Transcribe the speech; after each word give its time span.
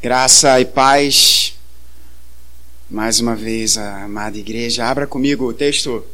Graça 0.00 0.60
e 0.60 0.64
paz, 0.64 1.58
mais 2.88 3.18
uma 3.18 3.34
vez, 3.34 3.76
a 3.76 4.04
amada 4.04 4.38
igreja. 4.38 4.86
Abra 4.86 5.08
comigo 5.08 5.44
o 5.44 5.52
texto 5.52 6.06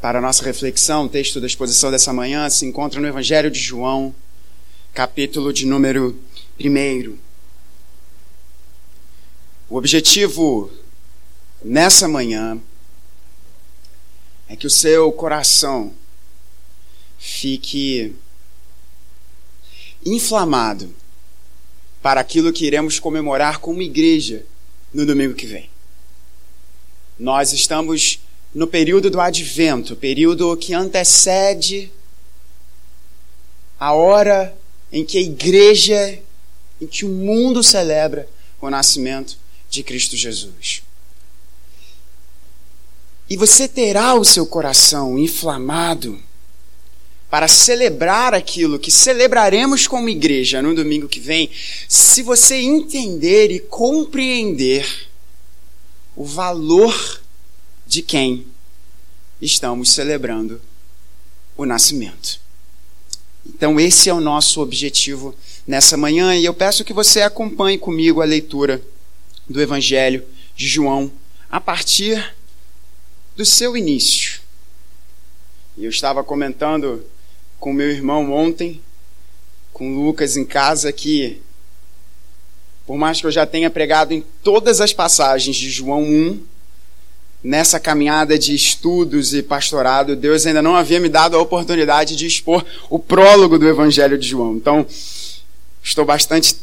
para 0.00 0.20
a 0.20 0.22
nossa 0.22 0.42
reflexão. 0.42 1.04
O 1.04 1.08
texto 1.10 1.38
da 1.38 1.46
exposição 1.46 1.90
dessa 1.90 2.14
manhã 2.14 2.48
se 2.48 2.64
encontra 2.64 2.98
no 2.98 3.06
Evangelho 3.06 3.50
de 3.50 3.58
João, 3.58 4.14
capítulo 4.94 5.52
de 5.52 5.66
número 5.66 6.18
1. 6.58 7.18
O 9.68 9.76
objetivo 9.76 10.72
nessa 11.62 12.08
manhã 12.08 12.58
é 14.48 14.56
que 14.56 14.66
o 14.66 14.70
seu 14.70 15.12
coração 15.12 15.92
fique 17.18 18.16
inflamado 20.06 20.94
para 22.06 22.20
aquilo 22.20 22.52
que 22.52 22.64
iremos 22.64 23.00
comemorar 23.00 23.58
como 23.58 23.82
igreja 23.82 24.46
no 24.94 25.04
domingo 25.04 25.34
que 25.34 25.44
vem. 25.44 25.68
Nós 27.18 27.52
estamos 27.52 28.20
no 28.54 28.68
período 28.68 29.10
do 29.10 29.20
advento, 29.20 29.96
período 29.96 30.56
que 30.56 30.72
antecede 30.72 31.90
a 33.76 33.92
hora 33.92 34.56
em 34.92 35.04
que 35.04 35.18
a 35.18 35.20
igreja, 35.20 36.22
em 36.80 36.86
que 36.86 37.04
o 37.04 37.08
mundo 37.08 37.60
celebra 37.60 38.28
o 38.60 38.70
nascimento 38.70 39.36
de 39.68 39.82
Cristo 39.82 40.16
Jesus. 40.16 40.84
E 43.28 43.36
você 43.36 43.66
terá 43.66 44.14
o 44.14 44.24
seu 44.24 44.46
coração 44.46 45.18
inflamado 45.18 46.22
para 47.30 47.48
celebrar 47.48 48.34
aquilo 48.34 48.78
que 48.78 48.90
celebraremos 48.90 49.86
como 49.86 50.08
igreja 50.08 50.62
no 50.62 50.74
domingo 50.74 51.08
que 51.08 51.20
vem, 51.20 51.50
se 51.88 52.22
você 52.22 52.56
entender 52.56 53.50
e 53.50 53.58
compreender 53.58 55.08
o 56.14 56.24
valor 56.24 57.20
de 57.86 58.00
quem 58.00 58.46
estamos 59.40 59.90
celebrando 59.90 60.60
o 61.56 61.66
nascimento. 61.66 62.40
Então, 63.44 63.78
esse 63.78 64.08
é 64.08 64.14
o 64.14 64.20
nosso 64.20 64.60
objetivo 64.60 65.34
nessa 65.66 65.96
manhã 65.96 66.34
e 66.34 66.44
eu 66.44 66.54
peço 66.54 66.84
que 66.84 66.92
você 66.92 67.22
acompanhe 67.22 67.78
comigo 67.78 68.20
a 68.20 68.24
leitura 68.24 68.82
do 69.48 69.60
Evangelho 69.60 70.24
de 70.56 70.66
João 70.66 71.10
a 71.50 71.60
partir 71.60 72.34
do 73.36 73.44
seu 73.44 73.76
início. 73.76 74.40
Eu 75.76 75.90
estava 75.90 76.24
comentando 76.24 77.04
com 77.58 77.72
meu 77.72 77.90
irmão 77.90 78.32
ontem, 78.32 78.80
com 79.72 79.90
o 79.90 80.04
Lucas 80.04 80.36
em 80.36 80.44
casa, 80.44 80.92
que 80.92 81.40
por 82.86 82.96
mais 82.96 83.20
que 83.20 83.26
eu 83.26 83.32
já 83.32 83.44
tenha 83.44 83.68
pregado 83.68 84.14
em 84.14 84.24
todas 84.42 84.80
as 84.80 84.92
passagens 84.92 85.56
de 85.56 85.68
João 85.68 86.04
1, 86.04 86.40
nessa 87.42 87.80
caminhada 87.80 88.38
de 88.38 88.54
estudos 88.54 89.34
e 89.34 89.42
pastorado, 89.42 90.14
Deus 90.14 90.46
ainda 90.46 90.62
não 90.62 90.76
havia 90.76 91.00
me 91.00 91.08
dado 91.08 91.36
a 91.36 91.40
oportunidade 91.40 92.14
de 92.14 92.26
expor 92.26 92.64
o 92.88 92.98
prólogo 92.98 93.58
do 93.58 93.68
Evangelho 93.68 94.16
de 94.16 94.28
João. 94.28 94.56
Então, 94.56 94.86
estou 95.82 96.04
bastante 96.04 96.56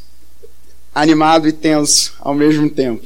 animado 0.95 1.47
e 1.47 1.52
tenso 1.52 2.14
ao 2.19 2.33
mesmo 2.33 2.69
tempo. 2.69 3.05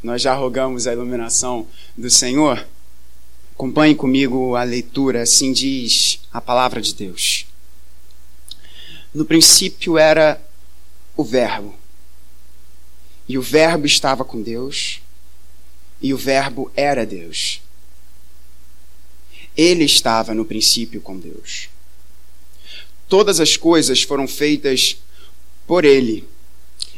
Nós 0.00 0.22
já 0.22 0.32
rogamos 0.34 0.86
a 0.86 0.92
iluminação 0.92 1.66
do 1.96 2.08
Senhor. 2.08 2.64
Acompanhe 3.58 3.96
comigo 3.96 4.54
a 4.54 4.62
leitura, 4.62 5.22
assim 5.22 5.52
diz 5.52 6.20
a 6.32 6.40
palavra 6.40 6.80
de 6.80 6.94
Deus. 6.94 7.44
No 9.12 9.24
princípio 9.24 9.98
era 9.98 10.40
o 11.16 11.24
Verbo, 11.24 11.74
e 13.28 13.36
o 13.36 13.42
Verbo 13.42 13.84
estava 13.84 14.24
com 14.24 14.40
Deus, 14.40 15.00
e 16.00 16.14
o 16.14 16.16
Verbo 16.16 16.70
era 16.76 17.04
Deus. 17.04 17.60
Ele 19.56 19.82
estava 19.82 20.32
no 20.32 20.44
princípio 20.44 21.00
com 21.00 21.18
Deus. 21.18 21.68
Todas 23.08 23.40
as 23.40 23.56
coisas 23.56 24.04
foram 24.04 24.28
feitas 24.28 24.98
por 25.66 25.84
Ele, 25.84 26.24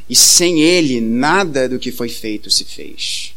e 0.06 0.14
sem 0.14 0.60
Ele 0.60 1.00
nada 1.00 1.66
do 1.66 1.78
que 1.78 1.90
foi 1.90 2.10
feito 2.10 2.50
se 2.50 2.66
fez. 2.66 3.34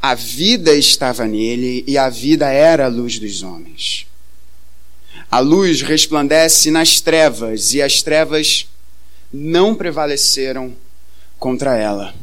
A 0.00 0.14
vida 0.14 0.74
estava 0.74 1.26
nele 1.26 1.84
e 1.86 1.98
a 1.98 2.08
vida 2.08 2.48
era 2.48 2.86
a 2.86 2.88
luz 2.88 3.18
dos 3.18 3.42
homens. 3.42 4.06
A 5.30 5.40
luz 5.40 5.82
resplandece 5.82 6.70
nas 6.70 7.00
trevas 7.00 7.74
e 7.74 7.82
as 7.82 8.02
trevas 8.02 8.68
não 9.32 9.74
prevaleceram 9.74 10.74
contra 11.38 11.76
ela. 11.76 12.14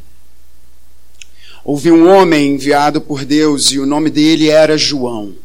Houve 1.64 1.92
um 1.92 2.10
homem 2.10 2.56
enviado 2.56 3.00
por 3.00 3.24
Deus 3.24 3.72
e 3.72 3.80
o 3.80 3.86
nome 3.86 4.10
dele 4.10 4.50
era 4.50 4.78
João. 4.78 5.36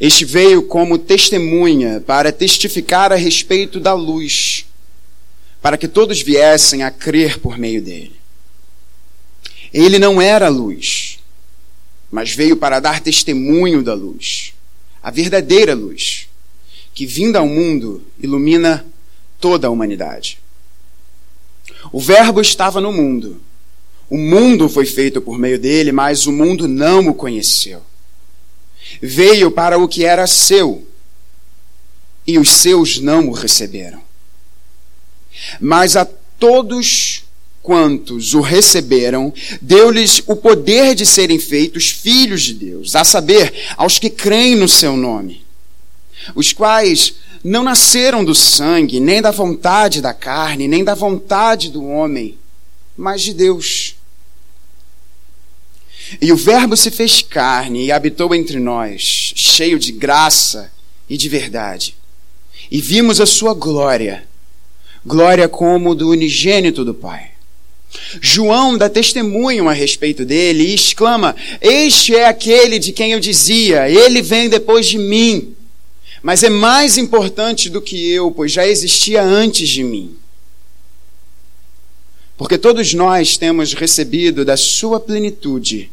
Este 0.00 0.24
veio 0.24 0.64
como 0.64 0.98
testemunha 0.98 2.02
para 2.04 2.32
testificar 2.32 3.12
a 3.12 3.16
respeito 3.16 3.78
da 3.78 3.94
luz, 3.94 4.66
para 5.62 5.76
que 5.76 5.86
todos 5.86 6.20
viessem 6.20 6.82
a 6.82 6.90
crer 6.90 7.38
por 7.38 7.56
meio 7.56 7.80
dele. 7.80 8.15
Ele 9.76 9.98
não 9.98 10.22
era 10.22 10.48
luz, 10.48 11.18
mas 12.10 12.34
veio 12.34 12.56
para 12.56 12.80
dar 12.80 12.98
testemunho 12.98 13.82
da 13.82 13.92
luz, 13.92 14.54
a 15.02 15.10
verdadeira 15.10 15.74
luz, 15.74 16.30
que 16.94 17.04
vinda 17.04 17.40
ao 17.40 17.46
mundo 17.46 18.02
ilumina 18.18 18.86
toda 19.38 19.66
a 19.66 19.70
humanidade. 19.70 20.38
O 21.92 22.00
Verbo 22.00 22.40
estava 22.40 22.80
no 22.80 22.90
mundo. 22.90 23.38
O 24.08 24.16
mundo 24.16 24.66
foi 24.66 24.86
feito 24.86 25.20
por 25.20 25.38
meio 25.38 25.58
dele, 25.58 25.92
mas 25.92 26.26
o 26.26 26.32
mundo 26.32 26.66
não 26.66 27.08
o 27.08 27.14
conheceu. 27.14 27.82
Veio 29.02 29.50
para 29.50 29.76
o 29.76 29.86
que 29.86 30.06
era 30.06 30.26
seu, 30.26 30.88
e 32.26 32.38
os 32.38 32.48
seus 32.48 32.98
não 32.98 33.28
o 33.28 33.32
receberam. 33.32 34.02
Mas 35.60 35.96
a 35.96 36.06
todos 36.06 37.25
quantos 37.66 38.32
o 38.32 38.40
receberam, 38.40 39.34
deu-lhes 39.60 40.22
o 40.24 40.36
poder 40.36 40.94
de 40.94 41.04
serem 41.04 41.36
feitos 41.36 41.90
filhos 41.90 42.42
de 42.42 42.54
Deus, 42.54 42.94
a 42.94 43.02
saber, 43.02 43.52
aos 43.76 43.98
que 43.98 44.08
creem 44.08 44.54
no 44.54 44.68
seu 44.68 44.96
nome, 44.96 45.44
os 46.36 46.52
quais 46.52 47.14
não 47.42 47.64
nasceram 47.64 48.24
do 48.24 48.36
sangue, 48.36 49.00
nem 49.00 49.20
da 49.20 49.32
vontade 49.32 50.00
da 50.00 50.14
carne, 50.14 50.68
nem 50.68 50.84
da 50.84 50.94
vontade 50.94 51.68
do 51.68 51.84
homem, 51.84 52.38
mas 52.96 53.22
de 53.22 53.34
Deus. 53.34 53.96
E 56.20 56.32
o 56.32 56.36
Verbo 56.36 56.76
se 56.76 56.92
fez 56.92 57.20
carne 57.20 57.86
e 57.86 57.90
habitou 57.90 58.32
entre 58.32 58.60
nós, 58.60 59.32
cheio 59.34 59.76
de 59.76 59.90
graça 59.90 60.70
e 61.10 61.16
de 61.16 61.28
verdade. 61.28 61.96
E 62.70 62.80
vimos 62.80 63.20
a 63.20 63.26
sua 63.26 63.54
glória, 63.54 64.24
glória 65.04 65.48
como 65.48 65.96
do 65.96 66.10
unigênito 66.10 66.84
do 66.84 66.94
Pai 66.94 67.34
João 68.20 68.76
dá 68.76 68.88
testemunho 68.88 69.68
a 69.68 69.72
respeito 69.72 70.24
dele 70.24 70.64
e 70.64 70.74
exclama: 70.74 71.34
Este 71.60 72.14
é 72.14 72.26
aquele 72.26 72.78
de 72.78 72.92
quem 72.92 73.12
eu 73.12 73.20
dizia, 73.20 73.88
ele 73.88 74.22
vem 74.22 74.48
depois 74.48 74.86
de 74.86 74.98
mim, 74.98 75.54
mas 76.22 76.42
é 76.42 76.50
mais 76.50 76.98
importante 76.98 77.70
do 77.70 77.80
que 77.80 78.10
eu, 78.10 78.30
pois 78.30 78.52
já 78.52 78.66
existia 78.66 79.22
antes 79.22 79.68
de 79.68 79.82
mim. 79.82 80.16
Porque 82.36 82.58
todos 82.58 82.92
nós 82.92 83.36
temos 83.36 83.72
recebido 83.72 84.44
da 84.44 84.56
sua 84.56 85.00
plenitude 85.00 85.90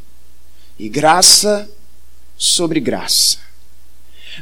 e 0.78 0.90
graça 0.90 1.70
sobre 2.38 2.80
graça. 2.82 3.38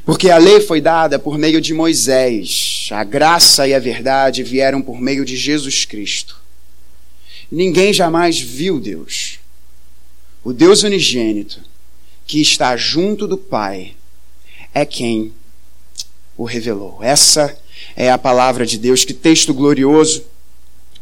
Porque 0.06 0.32
a 0.32 0.38
lei 0.38 0.62
foi 0.62 0.82
dada 0.82 1.20
por 1.20 1.38
meio 1.38 1.62
de 1.62 1.74
Moisés, 1.74 2.90
a 2.92 3.04
graça 3.04 3.68
e 3.68 3.74
a 3.74 3.80
verdade 3.80 4.42
vieram 4.42 4.82
por 4.82 5.00
meio 5.00 5.24
de 5.24 5.36
Jesus 5.36 5.86
Cristo. 5.86 6.41
Ninguém 7.52 7.92
jamais 7.92 8.40
viu 8.40 8.80
Deus. 8.80 9.40
O 10.44 10.54
Deus 10.54 10.84
unigênito, 10.84 11.60
que 12.26 12.42
está 12.42 12.78
junto 12.78 13.28
do 13.28 13.38
Pai, 13.38 13.96
é 14.74 14.86
quem 14.86 15.34
o 16.38 16.46
revelou. 16.46 17.00
Essa 17.04 17.56
é 17.96 18.10
a 18.10 18.18
palavra 18.18 18.66
de 18.66 18.78
Deus. 18.78 19.04
Que 19.04 19.14
texto 19.14 19.54
glorioso! 19.54 20.24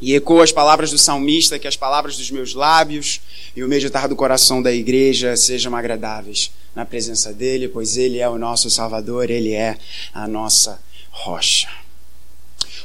E 0.01 0.16
ecoa 0.16 0.44
as 0.44 0.51
palavras 0.51 0.92
do 0.92 0.98
salmista, 0.98 1.60
que 1.60 1.68
as 1.68 1.75
palavras 1.75 2.18
dos 2.18 2.31
meus 2.31 2.54
lábios 2.54 3.22
e 3.54 3.63
o 3.63 3.68
meditar 3.68 4.07
do 4.07 4.16
coração 4.16 4.62
da 4.62 4.72
igreja 4.72 5.36
sejam 5.36 5.75
agradáveis 5.75 6.52
na 6.74 6.86
presença 6.86 7.34
dele, 7.34 7.68
pois 7.68 7.98
ele 7.98 8.19
é 8.19 8.30
o 8.30 8.38
nosso 8.38 8.69
Salvador, 8.69 9.30
ele 9.30 9.54
é 9.54 9.78
a 10.13 10.25
nossa 10.25 10.81
rocha. 11.12 11.68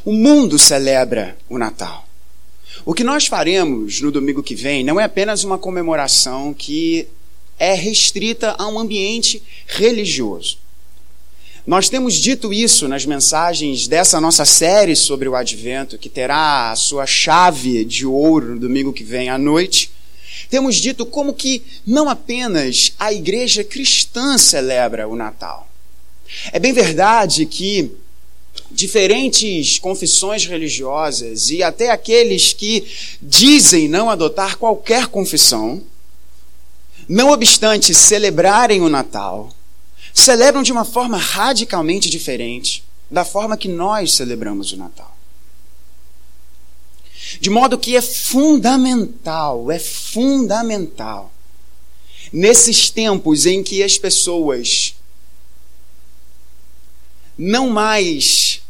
O 0.04 0.12
mundo 0.12 0.58
celebra 0.58 1.38
o 1.48 1.56
Natal. 1.56 2.03
O 2.86 2.92
que 2.92 3.02
nós 3.02 3.26
faremos 3.26 4.02
no 4.02 4.12
domingo 4.12 4.42
que 4.42 4.54
vem 4.54 4.84
não 4.84 5.00
é 5.00 5.04
apenas 5.04 5.42
uma 5.42 5.56
comemoração 5.56 6.52
que 6.52 7.08
é 7.58 7.72
restrita 7.72 8.54
a 8.58 8.68
um 8.68 8.78
ambiente 8.78 9.42
religioso, 9.66 10.58
Nós 11.66 11.88
temos 11.88 12.16
dito 12.16 12.52
isso 12.52 12.86
nas 12.86 13.06
mensagens 13.06 13.88
dessa 13.88 14.20
nossa 14.20 14.44
série 14.44 14.94
sobre 14.94 15.26
o 15.30 15.34
advento, 15.34 15.96
que 15.96 16.10
terá 16.10 16.70
a 16.70 16.76
sua 16.76 17.06
chave 17.06 17.86
de 17.86 18.04
ouro 18.04 18.54
no 18.54 18.60
domingo 18.60 18.92
que 18.92 19.02
vem 19.02 19.30
à 19.30 19.38
noite. 19.38 19.90
Temos 20.50 20.76
dito 20.76 21.06
como 21.06 21.32
que 21.32 21.62
não 21.86 22.10
apenas 22.10 22.92
a 22.98 23.14
igreja 23.14 23.64
cristã 23.64 24.36
celebra 24.36 25.08
o 25.08 25.16
Natal. 25.16 25.66
É 26.52 26.58
bem 26.58 26.74
verdade 26.74 27.46
que 27.46 27.92
diferentes 28.74 29.78
confissões 29.78 30.44
religiosas 30.46 31.50
e 31.50 31.62
até 31.62 31.90
aqueles 31.90 32.52
que 32.52 32.86
dizem 33.22 33.88
não 33.88 34.10
adotar 34.10 34.58
qualquer 34.58 35.06
confissão, 35.06 35.82
não 37.08 37.30
obstante 37.30 37.94
celebrarem 37.94 38.80
o 38.80 38.88
Natal, 38.88 39.50
celebram 40.12 40.62
de 40.62 40.72
uma 40.72 40.84
forma 40.84 41.16
radicalmente 41.16 42.10
diferente 42.10 42.84
da 43.10 43.24
forma 43.24 43.56
que 43.56 43.68
nós 43.68 44.14
celebramos 44.14 44.72
o 44.72 44.76
Natal. 44.76 45.16
De 47.40 47.50
modo 47.50 47.78
que 47.78 47.96
é 47.96 48.02
fundamental, 48.02 49.70
é 49.70 49.78
fundamental, 49.78 51.32
nesses 52.32 52.90
tempos 52.90 53.46
em 53.46 53.62
que 53.62 53.82
as 53.82 53.96
pessoas 53.96 54.94
não 57.36 57.68
mais, 57.68 58.62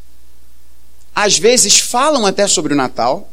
às 1.15 1.39
vezes, 1.39 1.79
falam 1.79 2.27
até 2.27 2.47
sobre 2.47 2.75
o 2.75 2.77
Natal, 2.77 3.31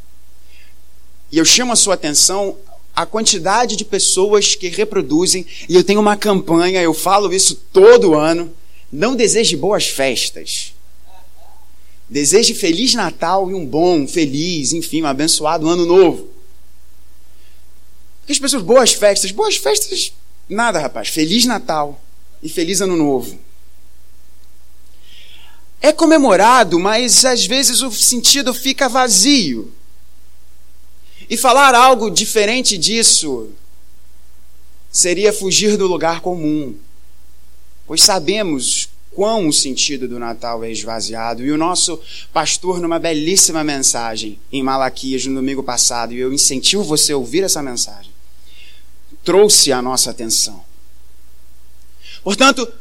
e 1.32 1.38
eu 1.38 1.46
chamo 1.46 1.74
a 1.74 1.76
sua 1.76 1.96
atenção 1.96 2.58
a 2.96 3.06
quantidade 3.06 3.76
de 3.76 3.86
pessoas 3.86 4.54
que 4.54 4.68
reproduzem, 4.68 5.46
e 5.68 5.76
eu 5.76 5.84
tenho 5.84 6.00
uma 6.00 6.18
campanha, 6.18 6.82
eu 6.82 6.94
falo 6.94 7.34
isso 7.34 7.56
todo 7.72 8.16
ano. 8.16 8.54
Não 8.92 9.16
deseje 9.16 9.56
boas 9.56 9.88
festas. 9.88 10.74
Deseje 12.10 12.54
Feliz 12.54 12.94
Natal 12.94 13.50
e 13.50 13.54
um 13.54 13.66
bom, 13.66 14.06
feliz, 14.06 14.74
enfim, 14.74 15.02
um 15.02 15.08
abençoado 15.08 15.70
ano 15.70 15.86
novo. 15.86 16.28
Porque 18.20 18.34
as 18.34 18.40
pessoas, 18.40 18.62
boas 18.62 18.92
festas, 18.92 19.32
boas 19.32 19.56
festas, 19.56 20.14
nada, 20.48 20.80
rapaz. 20.80 21.08
Feliz 21.08 21.46
Natal 21.46 22.00
e 22.44 22.50
Feliz 22.50 22.82
Ano 22.82 22.98
Novo. 22.98 23.40
É 25.82 25.92
comemorado, 25.92 26.80
mas 26.80 27.26
às 27.26 27.46
vezes 27.46 27.82
o 27.82 27.92
sentido 27.92 28.54
fica 28.54 28.88
vazio. 28.88 29.74
E 31.28 31.36
falar 31.36 31.74
algo 31.74 32.12
diferente 32.12 32.78
disso 32.78 33.50
seria 34.92 35.34
fugir 35.34 35.78
do 35.78 35.88
lugar 35.88 36.20
comum, 36.20 36.76
pois 37.88 38.04
sabemos 38.04 38.90
quão 39.12 39.48
o 39.48 39.54
sentido 39.54 40.08
do 40.08 40.20
Natal 40.20 40.64
é 40.64 40.72
esvaziado. 40.72 41.44
E 41.44 41.52
o 41.52 41.58
nosso 41.58 42.00
pastor, 42.32 42.80
numa 42.80 43.00
belíssima 43.00 43.64
mensagem 43.64 44.40
em 44.52 44.62
Malaquias 44.62 45.26
no 45.26 45.36
domingo 45.36 45.64
passado, 45.64 46.14
e 46.14 46.20
eu 46.20 46.34
incentivo 46.34 46.84
você 46.84 47.14
a 47.14 47.18
ouvir 47.18 47.44
essa 47.44 47.62
mensagem, 47.64 48.12
trouxe 49.24 49.72
a 49.72 49.82
nossa 49.82 50.12
atenção. 50.12 50.64
Portanto, 52.24 52.72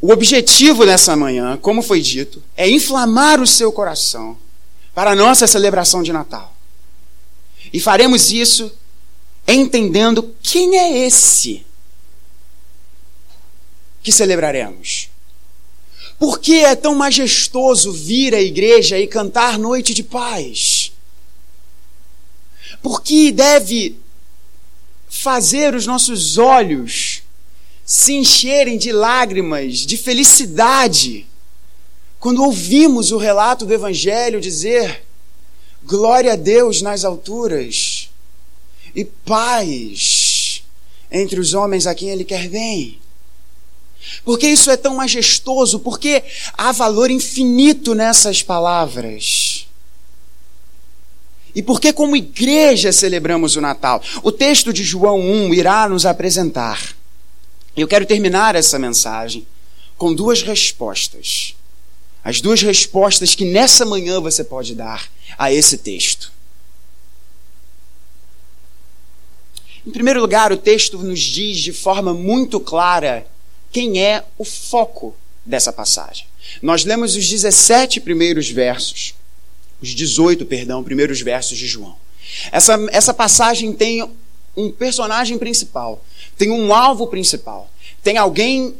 o 0.00 0.12
objetivo 0.12 0.86
dessa 0.86 1.16
manhã, 1.16 1.56
como 1.56 1.82
foi 1.82 2.00
dito, 2.00 2.42
é 2.56 2.68
inflamar 2.68 3.40
o 3.40 3.46
seu 3.46 3.72
coração 3.72 4.38
para 4.94 5.10
a 5.10 5.16
nossa 5.16 5.46
celebração 5.46 6.02
de 6.02 6.12
Natal. 6.12 6.54
E 7.72 7.80
faremos 7.80 8.30
isso 8.30 8.72
entendendo 9.46 10.34
quem 10.42 10.76
é 10.78 11.06
esse 11.06 11.66
que 14.02 14.12
celebraremos. 14.12 15.10
Por 16.18 16.38
que 16.38 16.64
é 16.64 16.74
tão 16.74 16.94
majestoso 16.94 17.92
vir 17.92 18.34
à 18.34 18.40
igreja 18.40 18.98
e 18.98 19.06
cantar 19.06 19.58
Noite 19.58 19.94
de 19.94 20.02
Paz? 20.02 20.92
Por 22.82 23.02
que 23.02 23.32
deve 23.32 23.98
fazer 25.08 25.74
os 25.74 25.86
nossos 25.86 26.38
olhos 26.38 27.22
se 27.88 28.12
encherem 28.12 28.76
de 28.76 28.92
lágrimas, 28.92 29.78
de 29.78 29.96
felicidade, 29.96 31.26
quando 32.20 32.44
ouvimos 32.44 33.12
o 33.12 33.16
relato 33.16 33.64
do 33.64 33.72
Evangelho 33.72 34.42
dizer 34.42 35.04
Glória 35.82 36.34
a 36.34 36.36
Deus 36.36 36.82
nas 36.82 37.02
alturas 37.02 38.10
e 38.94 39.06
paz 39.06 40.62
entre 41.10 41.40
os 41.40 41.54
homens 41.54 41.86
a 41.86 41.94
quem 41.94 42.10
Ele 42.10 42.24
quer 42.24 42.46
bem. 42.50 42.98
Porque 44.22 44.46
isso 44.46 44.70
é 44.70 44.76
tão 44.76 44.96
majestoso? 44.96 45.78
Porque 45.78 46.22
há 46.52 46.72
valor 46.72 47.10
infinito 47.10 47.94
nessas 47.94 48.42
palavras. 48.42 49.66
E 51.54 51.62
porque, 51.62 51.90
como 51.90 52.16
igreja, 52.16 52.92
celebramos 52.92 53.56
o 53.56 53.62
Natal? 53.62 54.02
O 54.22 54.30
texto 54.30 54.74
de 54.74 54.84
João 54.84 55.18
1 55.20 55.54
irá 55.54 55.88
nos 55.88 56.04
apresentar. 56.04 56.97
Eu 57.80 57.88
quero 57.88 58.06
terminar 58.06 58.56
essa 58.56 58.78
mensagem 58.78 59.46
com 59.96 60.14
duas 60.14 60.42
respostas. 60.42 61.54
As 62.24 62.40
duas 62.40 62.60
respostas 62.60 63.34
que 63.34 63.44
nessa 63.44 63.84
manhã 63.84 64.20
você 64.20 64.42
pode 64.42 64.74
dar 64.74 65.08
a 65.38 65.52
esse 65.52 65.78
texto. 65.78 66.32
Em 69.86 69.90
primeiro 69.90 70.20
lugar, 70.20 70.52
o 70.52 70.56
texto 70.56 70.98
nos 70.98 71.20
diz 71.20 71.58
de 71.58 71.72
forma 71.72 72.12
muito 72.12 72.60
clara 72.60 73.26
quem 73.70 74.02
é 74.02 74.24
o 74.36 74.44
foco 74.44 75.16
dessa 75.44 75.72
passagem. 75.72 76.26
Nós 76.60 76.84
lemos 76.84 77.16
os 77.16 77.28
17 77.28 78.00
primeiros 78.00 78.50
versos, 78.50 79.14
os 79.80 79.90
18, 79.90 80.44
perdão, 80.44 80.82
primeiros 80.82 81.20
versos 81.20 81.56
de 81.56 81.66
João. 81.66 81.96
Essa, 82.52 82.78
essa 82.90 83.14
passagem 83.14 83.72
tem 83.72 84.10
um 84.58 84.70
personagem 84.70 85.38
principal, 85.38 86.04
tem 86.36 86.50
um 86.50 86.74
alvo 86.74 87.06
principal, 87.06 87.70
tem 88.02 88.16
alguém 88.16 88.74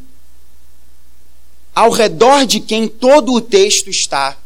ao 1.75 1.91
redor 1.91 2.45
de 2.45 2.59
quem 2.59 2.89
todo 2.89 3.33
o 3.33 3.41
texto 3.41 3.89
está 3.89 4.37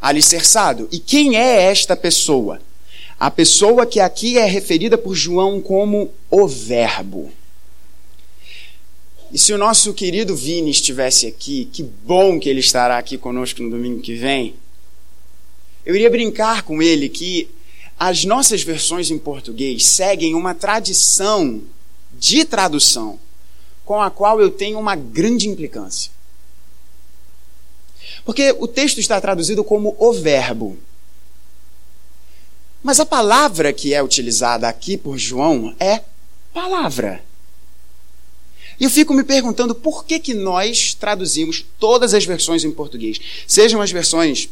alicerçado. 0.00 0.88
E 0.92 0.98
quem 0.98 1.36
é 1.36 1.62
esta 1.62 1.96
pessoa? 1.96 2.60
A 3.18 3.30
pessoa 3.30 3.86
que 3.86 3.98
aqui 3.98 4.36
é 4.36 4.44
referida 4.44 4.98
por 4.98 5.14
João 5.14 5.60
como 5.60 6.12
o 6.30 6.46
Verbo. 6.46 7.32
E 9.32 9.38
se 9.38 9.54
o 9.54 9.58
nosso 9.58 9.94
querido 9.94 10.36
Vini 10.36 10.70
estivesse 10.70 11.26
aqui, 11.26 11.66
que 11.72 11.82
bom 11.82 12.38
que 12.38 12.50
ele 12.50 12.60
estará 12.60 12.98
aqui 12.98 13.16
conosco 13.16 13.62
no 13.62 13.70
domingo 13.70 14.02
que 14.02 14.14
vem, 14.14 14.54
eu 15.86 15.94
iria 15.94 16.10
brincar 16.10 16.62
com 16.62 16.82
ele 16.82 17.08
que 17.08 17.48
as 18.04 18.24
nossas 18.24 18.64
versões 18.64 19.12
em 19.12 19.18
português 19.18 19.86
seguem 19.86 20.34
uma 20.34 20.56
tradição 20.56 21.62
de 22.18 22.44
tradução 22.44 23.16
com 23.84 24.02
a 24.02 24.10
qual 24.10 24.40
eu 24.40 24.50
tenho 24.50 24.76
uma 24.76 24.96
grande 24.96 25.48
implicância. 25.48 26.10
Porque 28.24 28.56
o 28.58 28.66
texto 28.66 28.98
está 28.98 29.20
traduzido 29.20 29.62
como 29.62 29.94
o 30.00 30.12
verbo. 30.12 30.76
Mas 32.82 32.98
a 32.98 33.06
palavra 33.06 33.72
que 33.72 33.94
é 33.94 34.02
utilizada 34.02 34.68
aqui 34.68 34.96
por 34.96 35.16
João 35.16 35.72
é 35.78 36.02
palavra. 36.52 37.22
E 38.80 38.84
eu 38.84 38.90
fico 38.90 39.14
me 39.14 39.22
perguntando 39.22 39.76
por 39.76 40.04
que, 40.04 40.18
que 40.18 40.34
nós 40.34 40.92
traduzimos 40.92 41.64
todas 41.78 42.14
as 42.14 42.24
versões 42.24 42.64
em 42.64 42.72
português, 42.72 43.20
sejam 43.46 43.80
as 43.80 43.92
versões 43.92 44.48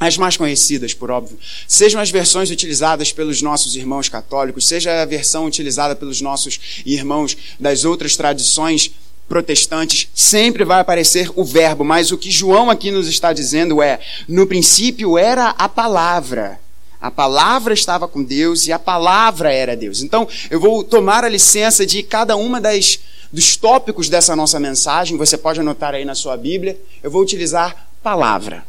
as 0.00 0.16
mais 0.16 0.36
conhecidas, 0.36 0.94
por 0.94 1.10
óbvio, 1.10 1.38
sejam 1.66 2.00
as 2.00 2.10
versões 2.10 2.50
utilizadas 2.50 3.12
pelos 3.12 3.42
nossos 3.42 3.74
irmãos 3.74 4.08
católicos, 4.08 4.66
seja 4.66 5.02
a 5.02 5.04
versão 5.04 5.46
utilizada 5.46 5.96
pelos 5.96 6.20
nossos 6.20 6.60
irmãos 6.86 7.36
das 7.58 7.84
outras 7.84 8.16
tradições 8.16 8.92
protestantes, 9.28 10.08
sempre 10.14 10.64
vai 10.64 10.80
aparecer 10.80 11.30
o 11.34 11.44
verbo, 11.44 11.84
mas 11.84 12.10
o 12.10 12.18
que 12.18 12.30
João 12.30 12.70
aqui 12.70 12.90
nos 12.90 13.08
está 13.08 13.32
dizendo 13.32 13.82
é: 13.82 14.00
no 14.26 14.46
princípio 14.46 15.18
era 15.18 15.50
a 15.50 15.68
palavra. 15.68 16.60
A 17.00 17.12
palavra 17.12 17.74
estava 17.74 18.08
com 18.08 18.24
Deus 18.24 18.66
e 18.66 18.72
a 18.72 18.78
palavra 18.78 19.52
era 19.52 19.76
Deus. 19.76 20.02
Então, 20.02 20.26
eu 20.50 20.58
vou 20.58 20.82
tomar 20.82 21.22
a 21.22 21.28
licença 21.28 21.86
de 21.86 22.02
cada 22.02 22.34
uma 22.34 22.60
das 22.60 22.98
dos 23.30 23.56
tópicos 23.56 24.08
dessa 24.08 24.34
nossa 24.34 24.58
mensagem, 24.58 25.18
você 25.18 25.36
pode 25.36 25.60
anotar 25.60 25.94
aí 25.94 26.04
na 26.04 26.14
sua 26.14 26.36
Bíblia, 26.36 26.80
eu 27.02 27.10
vou 27.10 27.20
utilizar 27.20 27.90
palavra. 28.02 28.64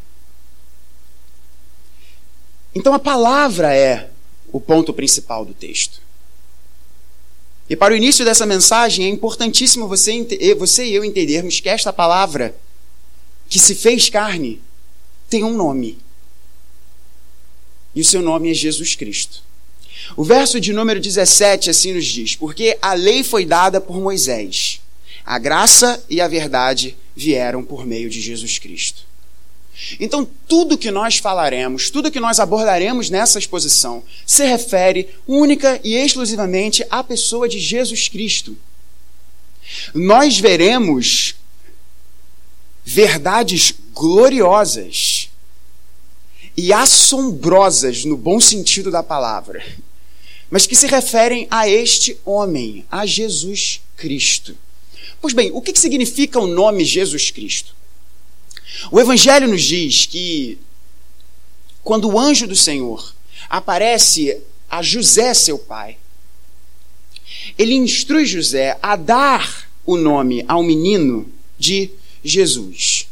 Então 2.73 2.93
a 2.93 2.99
palavra 2.99 3.73
é 3.73 4.09
o 4.51 4.59
ponto 4.59 4.93
principal 4.93 5.45
do 5.45 5.53
texto. 5.53 6.01
E 7.69 7.75
para 7.75 7.93
o 7.93 7.97
início 7.97 8.25
dessa 8.25 8.45
mensagem 8.45 9.05
é 9.05 9.09
importantíssimo 9.09 9.88
você, 9.88 10.25
você 10.57 10.85
e 10.85 10.95
eu 10.95 11.05
entendermos 11.05 11.59
que 11.59 11.69
esta 11.69 11.93
palavra, 11.93 12.55
que 13.47 13.59
se 13.59 13.75
fez 13.75 14.09
carne, 14.09 14.61
tem 15.29 15.43
um 15.43 15.53
nome. 15.53 15.99
E 17.93 18.01
o 18.01 18.05
seu 18.05 18.21
nome 18.21 18.49
é 18.49 18.53
Jesus 18.53 18.95
Cristo. 18.95 19.43
O 20.17 20.23
verso 20.23 20.59
de 20.59 20.73
número 20.73 20.99
17 20.99 21.69
assim 21.69 21.93
nos 21.93 22.05
diz: 22.05 22.35
Porque 22.35 22.77
a 22.81 22.93
lei 22.93 23.23
foi 23.23 23.45
dada 23.45 23.79
por 23.79 23.99
Moisés, 23.99 24.81
A 25.23 25.38
graça 25.38 26.03
e 26.09 26.19
a 26.19 26.27
verdade 26.27 26.97
vieram 27.15 27.63
por 27.63 27.85
meio 27.85 28.09
de 28.09 28.19
Jesus 28.19 28.57
Cristo. 28.57 29.09
Então, 30.00 30.27
tudo 30.48 30.77
que 30.77 30.91
nós 30.91 31.17
falaremos, 31.17 31.89
tudo 31.89 32.12
que 32.12 32.19
nós 32.19 32.39
abordaremos 32.39 33.09
nessa 33.09 33.39
exposição, 33.39 34.03
se 34.25 34.45
refere 34.45 35.09
única 35.27 35.79
e 35.83 35.95
exclusivamente 35.95 36.86
à 36.89 37.03
pessoa 37.03 37.48
de 37.48 37.59
Jesus 37.59 38.07
Cristo. 38.07 38.57
Nós 39.93 40.38
veremos 40.39 41.36
verdades 42.83 43.74
gloriosas 43.93 45.29
e 46.57 46.74
assombrosas 46.74 48.03
no 48.03 48.17
bom 48.17 48.39
sentido 48.39 48.91
da 48.91 49.01
palavra, 49.01 49.63
mas 50.50 50.65
que 50.65 50.75
se 50.75 50.88
referem 50.88 51.48
a 51.50 51.69
este 51.69 52.17
homem, 52.25 52.86
a 52.91 53.05
Jesus 53.05 53.81
Cristo. 53.95 54.57
Pois 55.21 55.33
bem, 55.33 55.51
o 55.53 55.62
que 55.62 55.77
significa 55.79 56.39
o 56.39 56.48
nome 56.48 56.83
Jesus 56.83 57.31
Cristo? 57.31 57.78
O 58.91 58.99
Evangelho 58.99 59.47
nos 59.47 59.63
diz 59.63 60.05
que 60.05 60.59
quando 61.83 62.09
o 62.09 62.19
anjo 62.19 62.47
do 62.47 62.55
Senhor 62.55 63.13
aparece 63.49 64.41
a 64.69 64.81
José, 64.81 65.33
seu 65.33 65.57
pai, 65.57 65.97
ele 67.57 67.73
instrui 67.73 68.25
José 68.25 68.77
a 68.81 68.95
dar 68.95 69.69
o 69.85 69.97
nome 69.97 70.45
ao 70.47 70.61
menino 70.61 71.31
de 71.57 71.89
Jesus. 72.23 73.07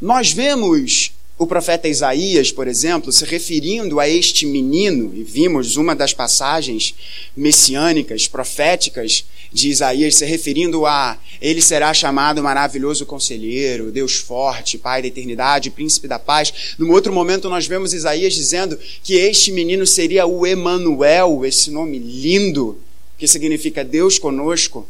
Nós 0.00 0.30
vemos 0.30 1.12
o 1.38 1.46
profeta 1.46 1.86
Isaías, 1.86 2.50
por 2.50 2.66
exemplo, 2.66 3.12
se 3.12 3.24
referindo 3.24 4.00
a 4.00 4.08
este 4.08 4.44
menino, 4.44 5.12
e 5.14 5.22
vimos 5.22 5.76
uma 5.76 5.94
das 5.94 6.12
passagens 6.12 6.96
messiânicas, 7.36 8.26
proféticas 8.26 9.24
de 9.52 9.68
Isaías, 9.68 10.16
se 10.16 10.26
referindo 10.26 10.84
a 10.84 11.16
ele 11.40 11.62
será 11.62 11.94
chamado 11.94 12.42
maravilhoso 12.42 13.06
conselheiro, 13.06 13.92
Deus 13.92 14.16
forte, 14.16 14.76
Pai 14.76 15.00
da 15.00 15.06
eternidade, 15.06 15.70
príncipe 15.70 16.08
da 16.08 16.18
paz. 16.18 16.74
Num 16.76 16.90
outro 16.90 17.12
momento 17.12 17.48
nós 17.48 17.68
vemos 17.68 17.94
Isaías 17.94 18.34
dizendo 18.34 18.76
que 19.04 19.14
este 19.14 19.52
menino 19.52 19.86
seria 19.86 20.26
o 20.26 20.44
Emanuel, 20.44 21.44
esse 21.44 21.70
nome 21.70 22.00
lindo, 22.00 22.80
que 23.16 23.28
significa 23.28 23.84
Deus 23.84 24.18
conosco. 24.18 24.88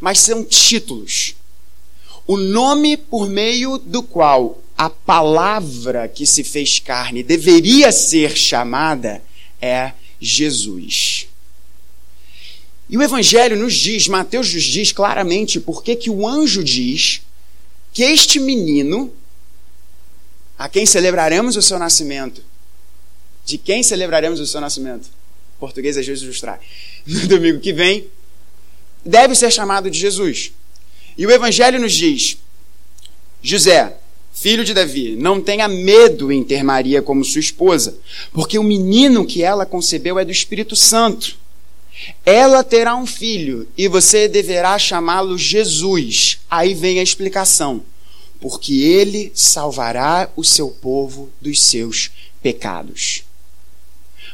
Mas 0.00 0.18
são 0.18 0.42
títulos. 0.42 1.36
O 2.26 2.36
nome 2.36 2.96
por 2.96 3.28
meio 3.28 3.78
do 3.78 4.02
qual 4.02 4.63
a 4.76 4.90
palavra 4.90 6.08
que 6.08 6.26
se 6.26 6.42
fez 6.42 6.78
carne 6.78 7.22
deveria 7.22 7.92
ser 7.92 8.36
chamada 8.36 9.22
é 9.60 9.92
Jesus. 10.20 11.28
E 12.88 12.98
o 12.98 13.02
Evangelho 13.02 13.56
nos 13.56 13.74
diz, 13.74 14.08
Mateus 14.08 14.52
nos 14.52 14.64
diz 14.64 14.92
claramente 14.92 15.60
porque 15.60 15.96
que 15.96 16.10
o 16.10 16.26
anjo 16.26 16.62
diz 16.62 17.22
que 17.92 18.02
este 18.02 18.40
menino, 18.40 19.12
a 20.58 20.68
quem 20.68 20.84
celebraremos 20.84 21.56
o 21.56 21.62
seu 21.62 21.78
nascimento, 21.78 22.42
de 23.44 23.56
quem 23.58 23.82
celebraremos 23.82 24.40
o 24.40 24.46
seu 24.46 24.60
nascimento? 24.60 25.08
Português 25.58 25.96
é 25.96 26.02
Jesus 26.02 26.28
nos 26.28 26.40
traz. 26.40 26.60
No 27.06 27.28
domingo 27.28 27.60
que 27.60 27.72
vem, 27.72 28.08
deve 29.04 29.34
ser 29.34 29.50
chamado 29.50 29.90
de 29.90 29.98
Jesus. 29.98 30.52
E 31.18 31.26
o 31.26 31.30
Evangelho 31.30 31.78
nos 31.78 31.92
diz: 31.92 32.38
José, 33.42 33.94
filho 34.34 34.64
de 34.64 34.74
Davi, 34.74 35.16
não 35.16 35.40
tenha 35.40 35.68
medo 35.68 36.32
em 36.32 36.42
ter 36.42 36.64
Maria 36.64 37.00
como 37.00 37.24
sua 37.24 37.40
esposa, 37.40 37.96
porque 38.32 38.58
o 38.58 38.64
menino 38.64 39.24
que 39.24 39.42
ela 39.42 39.64
concebeu 39.64 40.18
é 40.18 40.24
do 40.24 40.32
Espírito 40.32 40.74
Santo. 40.74 41.38
Ela 42.26 42.64
terá 42.64 42.96
um 42.96 43.06
filho 43.06 43.68
e 43.78 43.86
você 43.86 44.26
deverá 44.28 44.76
chamá-lo 44.76 45.38
Jesus. 45.38 46.40
Aí 46.50 46.74
vem 46.74 46.98
a 46.98 47.02
explicação. 47.02 47.82
Porque 48.40 48.74
ele 48.74 49.32
salvará 49.34 50.28
o 50.36 50.44
seu 50.44 50.68
povo 50.68 51.30
dos 51.40 51.62
seus 51.62 52.10
pecados. 52.42 53.22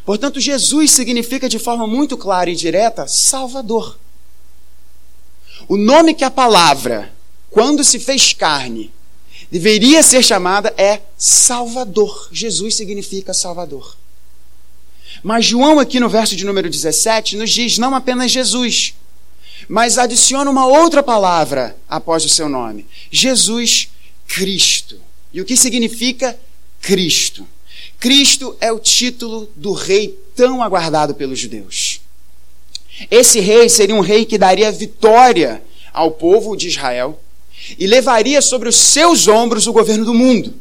Portanto, 0.05 0.41
Jesus 0.41 0.91
significa 0.91 1.49
de 1.49 1.59
forma 1.59 1.87
muito 1.87 2.17
clara 2.17 2.51
e 2.51 2.57
direta 2.57 3.07
Salvador. 3.07 3.99
O 5.69 5.77
nome 5.77 6.15
que 6.15 6.25
a 6.25 6.31
palavra, 6.31 7.13
quando 7.51 7.85
se 7.85 8.01
fez 8.01 8.33
carne, 8.33 8.91
deveria 9.51 10.03
ser 10.03 10.23
chamada 10.23 10.73
é 10.77 11.01
Salvador. 11.17 12.29
Jesus 12.33 12.75
significa 12.75 13.35
Salvador. 13.35 13.97
Mas 15.23 15.45
João, 15.45 15.79
aqui 15.79 16.01
no 16.01 16.09
verso 16.09 16.37
de 16.37 16.45
número 16.45 16.71
17, 16.71 17.37
nos 17.37 17.51
diz 17.51 17.77
não 17.79 17.95
apenas 17.95 18.31
Jesus, 18.31 18.95
mas 19.69 19.99
adiciona 19.99 20.51
uma 20.51 20.67
outra 20.67 21.03
palavra 21.03 21.77
após 21.89 22.25
o 22.25 22.29
seu 22.29 22.49
nome: 22.49 22.87
Jesus 23.11 23.91
Cristo. 24.27 25.01
E 25.33 25.41
o 25.41 25.45
que 25.45 25.57
significa 25.57 26.39
Cristo? 26.81 27.47
Cristo 27.99 28.57
é 28.61 28.73
o 28.73 28.79
título 28.79 29.51
do 29.55 29.73
rei 29.73 30.19
tão 30.35 30.63
aguardado 30.63 31.15
pelos 31.15 31.39
judeus. 31.39 32.01
Esse 33.11 33.41
rei 33.41 33.69
seria 33.69 33.95
um 33.95 34.01
rei 34.01 34.25
que 34.25 34.39
daria 34.39 34.73
vitória 34.73 35.63
ao 35.93 36.11
povo 36.11 36.57
de 36.57 36.69
Israel 36.69 37.21
e 37.79 37.87
levaria 37.87 38.41
sobre 38.41 38.69
os 38.69 38.77
seus 38.77 39.29
ombros 39.29 39.67
o 39.67 39.73
governo 39.73 40.05
do 40.05 40.15
mundo. 40.15 40.55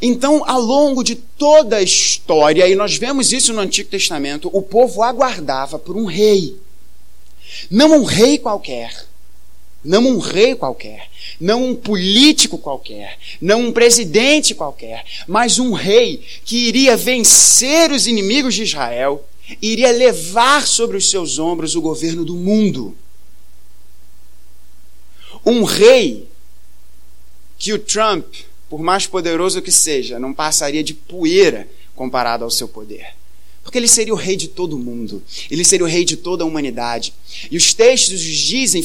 Então, 0.00 0.42
ao 0.46 0.60
longo 0.60 1.02
de 1.02 1.14
toda 1.14 1.76
a 1.76 1.82
história, 1.82 2.68
e 2.68 2.74
nós 2.74 2.96
vemos 2.96 3.32
isso 3.32 3.52
no 3.52 3.60
Antigo 3.60 3.88
Testamento, 3.88 4.50
o 4.52 4.60
povo 4.60 5.02
aguardava 5.02 5.78
por 5.78 5.96
um 5.96 6.04
rei. 6.04 6.56
Não 7.70 7.92
um 7.92 8.04
rei 8.04 8.38
qualquer, 8.38 9.06
não 9.82 10.04
um 10.06 10.18
rei 10.18 10.54
qualquer, 10.54 11.08
não 11.40 11.64
um 11.64 11.74
político 11.74 12.58
qualquer, 12.58 13.18
não 13.40 13.66
um 13.66 13.72
presidente 13.72 14.54
qualquer, 14.54 15.04
mas 15.26 15.58
um 15.58 15.72
rei 15.72 16.22
que 16.44 16.56
iria 16.56 16.96
vencer 16.96 17.90
os 17.90 18.06
inimigos 18.06 18.54
de 18.54 18.64
Israel, 18.64 19.24
iria 19.62 19.92
levar 19.92 20.66
sobre 20.66 20.96
os 20.96 21.08
seus 21.08 21.38
ombros 21.38 21.74
o 21.74 21.80
governo 21.80 22.24
do 22.24 22.34
mundo. 22.34 22.96
Um 25.44 25.64
rei 25.64 26.28
que 27.58 27.72
o 27.72 27.78
Trump 27.78 28.34
por 28.68 28.80
mais 28.82 29.06
poderoso 29.06 29.62
que 29.62 29.70
seja, 29.70 30.18
não 30.18 30.32
passaria 30.32 30.82
de 30.82 30.94
poeira 30.94 31.68
comparado 31.94 32.44
ao 32.44 32.50
seu 32.50 32.68
poder. 32.68 33.14
Porque 33.62 33.78
ele 33.78 33.88
seria 33.88 34.12
o 34.12 34.16
rei 34.16 34.36
de 34.36 34.48
todo 34.48 34.76
o 34.76 34.78
mundo, 34.78 35.22
ele 35.50 35.64
seria 35.64 35.84
o 35.84 35.88
rei 35.88 36.04
de 36.04 36.16
toda 36.16 36.44
a 36.44 36.46
humanidade. 36.46 37.12
E 37.50 37.56
os 37.56 37.74
textos 37.74 38.20
dizem, 38.20 38.84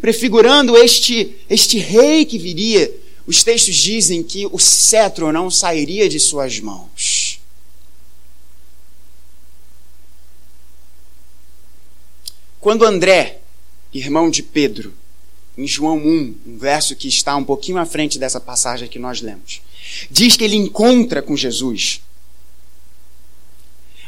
prefigurando 0.00 0.76
este, 0.76 1.36
este 1.48 1.78
rei 1.78 2.24
que 2.24 2.38
viria, 2.38 2.92
os 3.26 3.42
textos 3.42 3.76
dizem 3.76 4.22
que 4.22 4.46
o 4.46 4.58
cetro 4.58 5.32
não 5.32 5.50
sairia 5.50 6.08
de 6.08 6.18
suas 6.18 6.58
mãos. 6.60 7.40
Quando 12.60 12.84
André, 12.84 13.40
irmão 13.92 14.30
de 14.30 14.42
Pedro, 14.42 14.92
em 15.60 15.66
João 15.66 15.98
1, 15.98 16.34
um 16.46 16.58
verso 16.58 16.96
que 16.96 17.06
está 17.06 17.36
um 17.36 17.44
pouquinho 17.44 17.76
à 17.76 17.84
frente 17.84 18.18
dessa 18.18 18.40
passagem 18.40 18.88
que 18.88 18.98
nós 18.98 19.20
lemos. 19.20 19.60
Diz 20.10 20.34
que 20.34 20.42
ele 20.42 20.56
encontra 20.56 21.20
com 21.20 21.36
Jesus. 21.36 22.00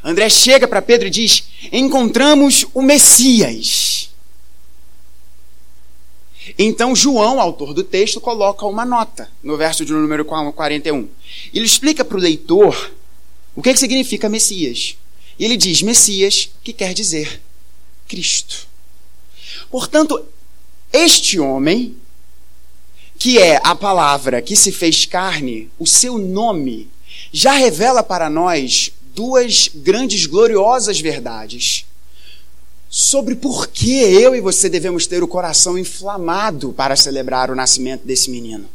André 0.02 0.30
chega 0.30 0.66
para 0.66 0.80
Pedro 0.80 1.08
e 1.08 1.10
diz: 1.10 1.44
Encontramos 1.70 2.64
o 2.72 2.80
Messias. 2.80 4.10
Então, 6.58 6.96
João, 6.96 7.38
autor 7.38 7.74
do 7.74 7.84
texto, 7.84 8.20
coloca 8.20 8.66
uma 8.66 8.84
nota 8.84 9.30
no 9.42 9.56
verso 9.56 9.84
de 9.84 9.92
número 9.92 10.24
41. 10.24 11.08
Ele 11.52 11.66
explica 11.66 12.02
para 12.04 12.16
o 12.16 12.20
leitor 12.20 12.92
o 13.54 13.62
que, 13.62 13.68
é 13.68 13.72
que 13.74 13.78
significa 13.78 14.28
Messias. 14.28 14.96
E 15.38 15.44
ele 15.44 15.58
diz: 15.58 15.82
Messias, 15.82 16.48
que 16.64 16.72
quer 16.72 16.94
dizer 16.94 17.42
Cristo. 18.08 18.66
Portanto, 19.70 20.31
este 20.92 21.38
homem, 21.38 21.96
que 23.18 23.38
é 23.38 23.60
a 23.62 23.74
palavra 23.74 24.42
que 24.42 24.56
se 24.56 24.72
fez 24.72 25.06
carne, 25.06 25.70
o 25.78 25.86
seu 25.86 26.18
nome, 26.18 26.88
já 27.32 27.52
revela 27.52 28.02
para 28.02 28.28
nós 28.28 28.92
duas 29.14 29.68
grandes, 29.74 30.26
gloriosas 30.26 31.00
verdades 31.00 31.86
sobre 32.90 33.34
por 33.34 33.68
que 33.68 33.90
eu 34.00 34.34
e 34.34 34.40
você 34.40 34.68
devemos 34.68 35.06
ter 35.06 35.22
o 35.22 35.28
coração 35.28 35.78
inflamado 35.78 36.74
para 36.74 36.94
celebrar 36.94 37.50
o 37.50 37.54
nascimento 37.54 38.04
desse 38.04 38.30
menino. 38.30 38.68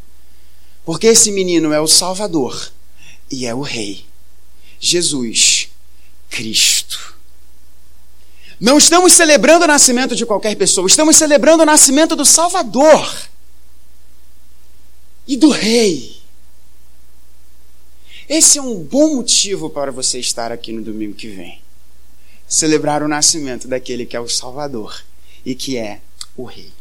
Porque 0.83 1.05
esse 1.05 1.31
menino 1.31 1.71
é 1.71 1.79
o 1.79 1.87
Salvador 1.87 2.71
e 3.29 3.45
é 3.45 3.53
o 3.53 3.61
Rei. 3.61 4.05
Jesus 4.79 5.69
Cristo. 6.29 7.16
Não 8.59 8.77
estamos 8.77 9.13
celebrando 9.13 9.65
o 9.65 9.67
nascimento 9.67 10.15
de 10.15 10.25
qualquer 10.25 10.55
pessoa, 10.55 10.87
estamos 10.87 11.15
celebrando 11.15 11.61
o 11.63 11.65
nascimento 11.65 12.15
do 12.15 12.25
Salvador 12.25 13.29
e 15.27 15.37
do 15.37 15.49
Rei. 15.49 16.17
Esse 18.27 18.57
é 18.57 18.61
um 18.61 18.75
bom 18.75 19.15
motivo 19.15 19.69
para 19.69 19.91
você 19.91 20.19
estar 20.19 20.51
aqui 20.51 20.71
no 20.71 20.81
domingo 20.81 21.13
que 21.13 21.27
vem. 21.27 21.61
Celebrar 22.47 23.03
o 23.03 23.07
nascimento 23.07 23.67
daquele 23.67 24.05
que 24.05 24.15
é 24.15 24.19
o 24.19 24.27
Salvador 24.27 25.03
e 25.45 25.53
que 25.53 25.77
é 25.77 26.01
o 26.35 26.43
Rei. 26.43 26.71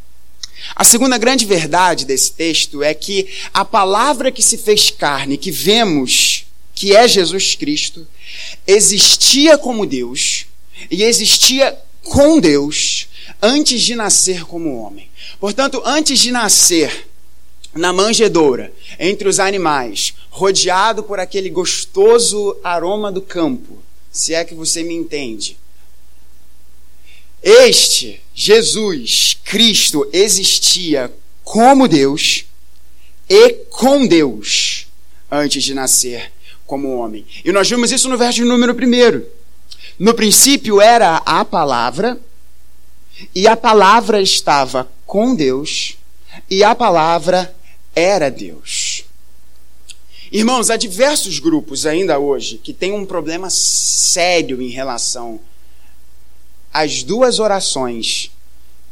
A 0.74 0.82
segunda 0.82 1.18
grande 1.18 1.44
verdade 1.44 2.06
desse 2.06 2.32
texto 2.32 2.82
é 2.82 2.94
que 2.94 3.28
a 3.52 3.64
palavra 3.64 4.32
que 4.32 4.42
se 4.42 4.56
fez 4.56 4.90
carne, 4.90 5.36
que 5.36 5.50
vemos 5.50 6.46
que 6.74 6.96
é 6.96 7.06
Jesus 7.06 7.54
Cristo, 7.54 8.06
existia 8.66 9.58
como 9.58 9.86
Deus 9.86 10.46
e 10.90 11.02
existia 11.02 11.76
com 12.02 12.38
Deus 12.38 13.08
antes 13.42 13.82
de 13.82 13.94
nascer 13.94 14.44
como 14.44 14.76
homem. 14.76 15.08
Portanto, 15.38 15.82
antes 15.84 16.18
de 16.18 16.30
nascer 16.30 17.08
na 17.74 17.92
manjedoura, 17.92 18.72
entre 18.98 19.28
os 19.28 19.38
animais, 19.38 20.14
rodeado 20.30 21.02
por 21.02 21.20
aquele 21.20 21.50
gostoso 21.50 22.56
aroma 22.64 23.12
do 23.12 23.20
campo, 23.20 23.82
se 24.10 24.34
é 24.34 24.44
que 24.44 24.54
você 24.54 24.82
me 24.82 24.94
entende. 24.94 25.58
Este, 27.42 28.20
Jesus, 28.34 29.38
Cristo, 29.44 30.08
existia 30.12 31.12
como 31.44 31.86
Deus 31.86 32.46
e 33.28 33.50
com 33.70 34.06
Deus 34.06 34.86
antes 35.30 35.62
de 35.62 35.74
nascer 35.74 36.32
como 36.66 36.96
homem. 36.96 37.24
E 37.44 37.52
nós 37.52 37.68
vimos 37.68 37.92
isso 37.92 38.08
no 38.08 38.16
verso 38.16 38.44
número 38.44 38.72
1. 38.72 39.22
No 39.98 40.14
princípio 40.14 40.80
era 40.80 41.16
a 41.18 41.44
palavra, 41.44 42.20
e 43.34 43.48
a 43.48 43.56
palavra 43.56 44.20
estava 44.20 44.90
com 45.06 45.34
Deus, 45.34 45.96
e 46.50 46.62
a 46.62 46.74
palavra 46.74 47.54
era 47.94 48.30
Deus. 48.30 49.04
Irmãos, 50.30 50.68
há 50.70 50.76
diversos 50.76 51.38
grupos 51.38 51.86
ainda 51.86 52.18
hoje 52.18 52.58
que 52.58 52.74
têm 52.74 52.92
um 52.92 53.06
problema 53.06 53.48
sério 53.48 54.60
em 54.60 54.68
relação 54.68 55.40
às 56.72 57.02
duas 57.02 57.38
orações 57.38 58.30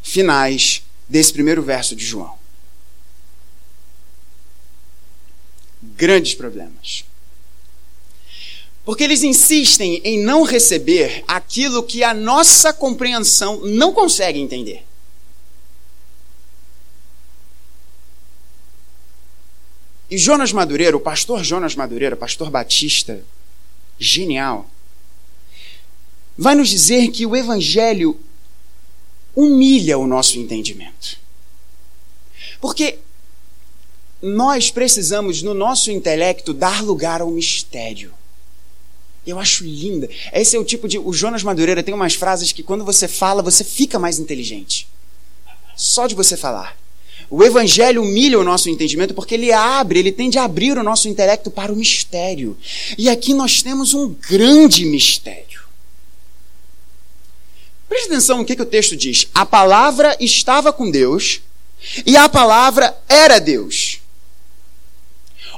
finais 0.03 0.83
desse 1.07 1.33
primeiro 1.33 1.63
verso 1.63 1.95
de 1.95 2.05
João. 2.05 2.39
Grandes 5.83 6.35
problemas. 6.35 7.05
Porque 8.85 9.03
eles 9.03 9.23
insistem 9.23 10.01
em 10.05 10.23
não 10.23 10.43
receber 10.43 11.25
aquilo 11.27 11.83
que 11.83 12.05
a 12.05 12.13
nossa 12.13 12.73
compreensão 12.73 13.61
não 13.63 13.93
consegue 13.93 14.39
entender. 14.39 14.85
E 20.11 20.19
Jonas 20.19 20.53
Madureira, 20.53 20.97
o 20.97 21.01
pastor 21.01 21.43
Jonas 21.43 21.75
Madureira, 21.75 22.15
pastor 22.15 22.51
batista, 22.51 23.25
genial, 23.99 24.69
vai 26.37 26.55
nos 26.55 26.69
dizer 26.69 27.09
que 27.09 27.25
o 27.25 27.35
evangelho 27.35 28.21
humilha 29.35 29.99
o 29.99 30.07
nosso 30.07 30.39
entendimento. 30.39 31.19
Porque 32.61 32.99
nós 34.21 34.71
precisamos, 34.71 35.43
no 35.43 35.55
nosso 35.55 35.91
intelecto, 35.91 36.53
dar 36.53 36.83
lugar 36.83 37.21
ao 37.21 37.31
mistério. 37.31 38.13
Eu 39.27 39.39
acho 39.39 39.65
linda. 39.65 40.09
Esse 40.33 40.57
é 40.57 40.59
o 40.59 40.65
tipo 40.65 40.87
de. 40.87 40.99
O 40.99 41.13
Jonas 41.13 41.43
Madureira 41.43 41.83
tem 41.83 41.95
umas 41.95 42.15
frases 42.15 42.53
que 42.53 42.63
quando 42.63 42.85
você 42.85 43.09
fala, 43.09 43.43
você 43.43 43.65
fica 43.65 43.99
mais 43.99 44.19
inteligente. 44.19 44.87
Só 45.77 46.07
de 46.07 46.15
você 46.15 46.37
falar. 46.37 46.77
O 47.31 47.43
Evangelho 47.43 48.03
humilha 48.03 48.39
o 48.39 48.45
nosso 48.45 48.69
entendimento 48.69 49.15
porque 49.15 49.35
ele 49.35 49.51
abre, 49.51 49.99
ele 49.99 50.13
tende 50.13 50.39
a 50.39 50.45
abrir 50.45 50.77
o 50.77 50.83
nosso 50.83 51.09
intelecto 51.09 51.51
para 51.51 51.73
o 51.73 51.77
mistério. 51.77 52.57
E 52.99 53.09
aqui 53.09 53.33
nós 53.33 53.63
temos 53.63 53.95
um 53.95 54.15
grande 54.29 54.85
mistério. 54.85 55.63
Preste 57.89 58.07
atenção 58.07 58.39
no 58.39 58.45
que, 58.45 58.57
que 58.57 58.63
o 58.63 58.67
texto 58.67 58.97
diz. 58.97 59.27
A 59.35 59.47
palavra 59.47 60.17
estava 60.21 60.73
com 60.73 60.91
Deus 60.91 61.41
e 62.05 62.17
a 62.17 62.29
palavra 62.29 62.97
era 63.09 63.39
Deus. 63.39 64.01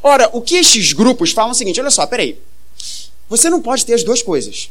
Ora, 0.02 0.30
o 0.32 0.40
que 0.40 0.56
estes 0.56 0.92
grupos 0.92 1.32
falam 1.32 1.50
é 1.50 1.52
o 1.52 1.56
seguinte: 1.56 1.80
olha 1.80 1.90
só, 1.90 2.06
peraí. 2.06 2.38
Você 3.28 3.50
não 3.50 3.60
pode 3.60 3.84
ter 3.84 3.94
as 3.94 4.04
duas 4.04 4.22
coisas. 4.22 4.70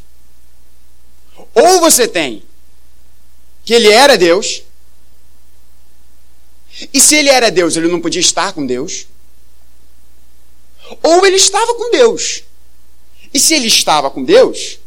Ou 1.54 1.80
você 1.80 2.08
tem 2.08 2.44
que 3.64 3.74
ele 3.74 3.90
era 3.90 4.16
Deus, 4.16 4.62
e 6.94 7.00
se 7.00 7.16
ele 7.16 7.29
era 7.29 7.50
Deus, 7.50 7.75
ele 7.75 7.88
não 7.88 8.00
podia 8.00 8.22
estar 8.22 8.53
com 8.53 8.66
Deus. 8.66 9.08
Ou 11.01 11.25
ele 11.25 11.38
estava 11.38 11.74
com 11.74 11.90
Deus. 11.90 12.44
E 13.34 13.40
se 13.40 13.56
ele 13.56 13.68
estava 13.68 14.12
com 14.12 14.24
Deus, 14.24 14.79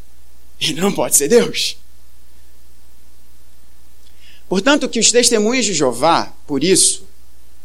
ele 0.60 0.80
não 0.80 0.92
pode 0.92 1.16
ser 1.16 1.28
Deus. 1.28 1.76
Portanto, 4.48 4.88
que 4.88 5.00
os 5.00 5.10
testemunhos 5.10 5.66
de 5.66 5.74
Jeová, 5.74 6.32
por 6.46 6.62
isso, 6.62 7.06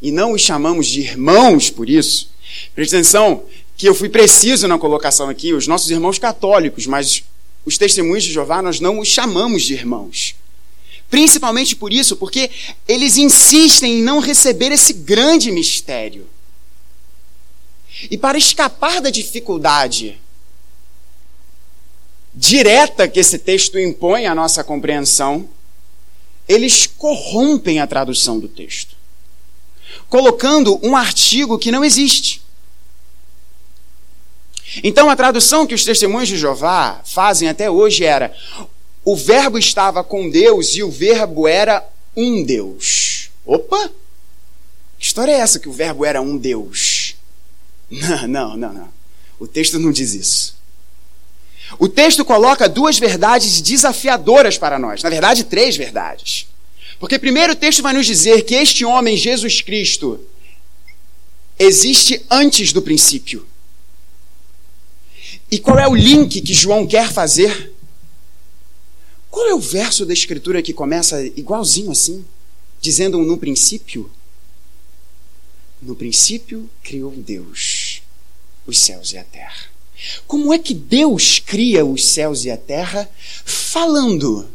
e 0.01 0.11
não 0.11 0.33
os 0.33 0.41
chamamos 0.41 0.87
de 0.87 1.01
irmãos 1.01 1.69
por 1.69 1.89
isso, 1.89 2.29
preste 2.75 2.95
atenção 2.95 3.45
que 3.83 3.89
eu 3.89 3.93
fui 3.93 4.07
preciso 4.07 4.65
na 4.65 4.79
colocação 4.79 5.27
aqui, 5.27 5.51
os 5.53 5.67
nossos 5.67 5.91
irmãos 5.91 6.17
católicos, 6.17 6.87
mas 6.87 7.21
os 7.65 7.77
testemunhos 7.77 8.23
de 8.23 8.31
Jeová 8.31 8.61
nós 8.61 8.79
não 8.79 8.99
os 8.99 9.09
chamamos 9.09 9.63
de 9.63 9.73
irmãos. 9.73 10.37
Principalmente 11.09 11.75
por 11.75 11.91
isso, 11.91 12.15
porque 12.15 12.49
eles 12.87 13.17
insistem 13.17 13.99
em 13.99 14.01
não 14.01 14.19
receber 14.19 14.71
esse 14.71 14.93
grande 14.93 15.51
mistério. 15.51 16.25
E 18.09 18.17
para 18.17 18.37
escapar 18.37 19.01
da 19.01 19.09
dificuldade 19.09 20.17
direta 22.33 23.05
que 23.05 23.19
esse 23.19 23.37
texto 23.37 23.77
impõe 23.77 24.27
à 24.27 24.33
nossa 24.33 24.63
compreensão, 24.63 25.49
eles 26.47 26.87
corrompem 26.87 27.81
a 27.81 27.87
tradução 27.87 28.39
do 28.39 28.47
texto, 28.47 28.95
colocando 30.07 30.79
um 30.81 30.95
artigo 30.95 31.59
que 31.59 31.69
não 31.69 31.83
existe. 31.83 32.42
Então 34.81 35.09
a 35.09 35.15
tradução 35.15 35.67
que 35.67 35.75
os 35.75 35.83
testemunhos 35.83 36.29
de 36.29 36.37
Jeová 36.37 37.01
fazem 37.03 37.49
até 37.49 37.69
hoje 37.69 38.05
era: 38.05 38.33
o 39.03 39.15
Verbo 39.15 39.57
estava 39.57 40.03
com 40.03 40.29
Deus 40.29 40.75
e 40.75 40.83
o 40.83 40.89
Verbo 40.89 41.47
era 41.47 41.85
um 42.15 42.43
Deus. 42.43 43.29
Opa! 43.45 43.91
Que 44.97 45.05
história 45.05 45.33
é 45.33 45.39
essa 45.39 45.59
que 45.59 45.67
o 45.67 45.73
Verbo 45.73 46.05
era 46.05 46.21
um 46.21 46.37
Deus? 46.37 47.15
Não, 47.91 48.27
não, 48.27 48.57
não, 48.57 48.73
não. 48.73 48.89
O 49.39 49.45
texto 49.45 49.77
não 49.77 49.91
diz 49.91 50.13
isso. 50.13 50.55
O 51.77 51.87
texto 51.87 52.23
coloca 52.23 52.69
duas 52.69 52.97
verdades 52.97 53.61
desafiadoras 53.61 54.57
para 54.57 54.79
nós. 54.79 55.03
Na 55.03 55.09
verdade, 55.09 55.43
três 55.43 55.75
verdades. 55.75 56.47
Porque 56.99 57.19
primeiro 57.19 57.53
o 57.53 57.55
texto 57.55 57.81
vai 57.83 57.93
nos 57.93 58.05
dizer 58.05 58.43
que 58.43 58.55
este 58.55 58.85
homem, 58.85 59.17
Jesus 59.17 59.61
Cristo, 59.61 60.19
existe 61.59 62.25
antes 62.29 62.71
do 62.71 62.81
princípio. 62.81 63.45
E 65.51 65.59
qual 65.59 65.77
é 65.77 65.87
o 65.87 65.95
link 65.95 66.41
que 66.41 66.53
João 66.53 66.87
quer 66.87 67.11
fazer? 67.11 67.73
Qual 69.29 69.47
é 69.47 69.53
o 69.53 69.59
verso 69.59 70.05
da 70.05 70.13
Escritura 70.13 70.61
que 70.61 70.73
começa 70.73 71.23
igualzinho 71.25 71.91
assim, 71.91 72.23
dizendo 72.79 73.17
no 73.19 73.37
princípio? 73.37 74.09
No 75.81 75.95
princípio 75.95 76.69
criou 76.83 77.11
Deus 77.11 78.01
os 78.65 78.79
céus 78.79 79.11
e 79.11 79.17
a 79.17 79.23
terra. 79.23 79.65
Como 80.27 80.53
é 80.53 80.59
que 80.59 80.73
Deus 80.73 81.39
cria 81.39 81.85
os 81.85 82.05
céus 82.05 82.45
e 82.45 82.51
a 82.51 82.57
terra 82.57 83.09
falando? 83.45 84.49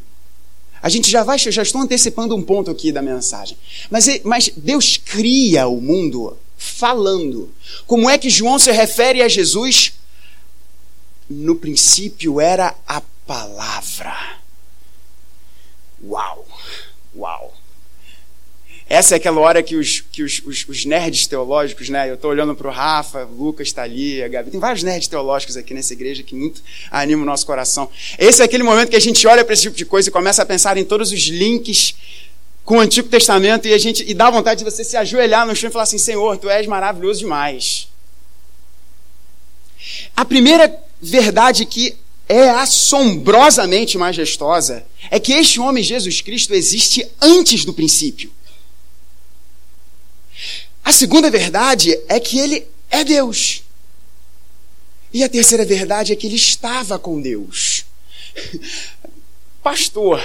A 0.81 0.89
gente 0.89 1.11
já 1.11 1.25
vai, 1.25 1.39
já 1.39 1.63
estou 1.63 1.81
antecipando 1.81 2.37
um 2.37 2.43
ponto 2.43 2.71
aqui 2.71 2.93
da 2.93 3.03
mensagem. 3.03 3.57
Mas, 3.91 4.07
mas 4.23 4.51
Deus 4.57 4.97
cria 4.97 5.67
o 5.67 5.81
mundo 5.81 6.37
falando. 6.57 7.53
Como 7.87 8.09
é 8.09 8.17
que 8.17 8.31
João 8.31 8.59
se 8.59 8.71
refere 8.71 9.23
a 9.23 9.29
Jesus 9.29 9.95
no 11.29 11.57
princípio 11.57 12.41
era 12.41 12.75
a 12.87 13.01
palavra. 13.27 14.17
Uau! 16.03 16.47
Uau! 17.15 17.55
Essa 18.89 19.15
é 19.15 19.17
aquela 19.17 19.39
hora 19.41 19.63
que 19.63 19.77
os, 19.77 20.01
que 20.01 20.23
os, 20.23 20.41
os, 20.47 20.67
os 20.67 20.85
nerds 20.87 21.27
teológicos, 21.27 21.91
né? 21.91 22.09
Eu 22.09 22.15
estou 22.15 22.31
olhando 22.31 22.55
para 22.55 22.69
o 22.69 22.71
Rafa, 22.71 23.25
Lucas 23.25 23.69
está 23.69 23.83
ali, 23.83 24.23
a 24.23 24.29
Gabi. 24.29 24.51
Tem 24.51 24.59
vários 24.59 24.83
nerds 24.83 25.09
teológicos 25.09 25.59
aqui 25.59 25.75
nessa 25.75 25.93
igreja 25.93 26.23
que 26.23 26.35
muito 26.35 26.63
animam 26.91 27.23
o 27.23 27.27
nosso 27.27 27.45
coração. 27.45 27.91
Esse 28.19 28.41
é 28.41 28.47
aquele 28.47 28.63
momento 28.63 28.89
que 28.89 28.97
a 28.97 29.01
gente 29.01 29.27
olha 29.27 29.45
para 29.45 29.53
esse 29.53 29.65
tipo 29.65 29.77
de 29.77 29.85
coisa 29.85 30.09
e 30.09 30.13
começa 30.13 30.43
a 30.43 30.47
pensar 30.47 30.79
em 30.79 30.85
todos 30.85 31.13
os 31.13 31.21
links 31.27 31.95
com 32.65 32.79
o 32.79 32.81
Antigo 32.81 33.09
Testamento 33.09 33.69
e 33.69 33.75
a 33.75 33.79
gente 33.79 34.05
e 34.09 34.15
dá 34.15 34.31
vontade 34.31 34.65
de 34.65 34.71
você 34.71 34.83
se 34.83 34.97
ajoelhar 34.97 35.47
no 35.47 35.55
chão 35.55 35.69
e 35.69 35.73
falar 35.73 35.85
assim: 35.85 35.99
Senhor, 35.99 36.39
tu 36.39 36.49
és 36.49 36.67
maravilhoso 36.67 37.21
demais. 37.21 37.89
A 40.17 40.25
primeira 40.25 40.88
verdade 41.01 41.65
que 41.65 41.97
é 42.29 42.51
assombrosamente 42.51 43.97
majestosa 43.97 44.85
é 45.11 45.19
que 45.19 45.33
este 45.33 45.59
homem, 45.59 45.83
Jesus 45.83 46.21
Cristo, 46.21 46.53
existe 46.53 47.07
antes 47.21 47.65
do 47.65 47.73
princípio. 47.73 48.31
A 50.85 50.93
segunda 50.93 51.31
verdade 51.31 51.99
é 52.09 52.21
que 52.21 52.39
ele 52.39 52.67
é 52.91 53.05
Deus. 53.05 53.63
E 55.13 55.25
a 55.25 55.29
terceira 55.29 55.65
verdade 55.65 56.13
é 56.13 56.17
que 56.17 56.27
ele 56.27 56.37
estava 56.37 56.99
com 56.99 57.21
Deus. 57.21 57.85
Pastor, 59.63 60.23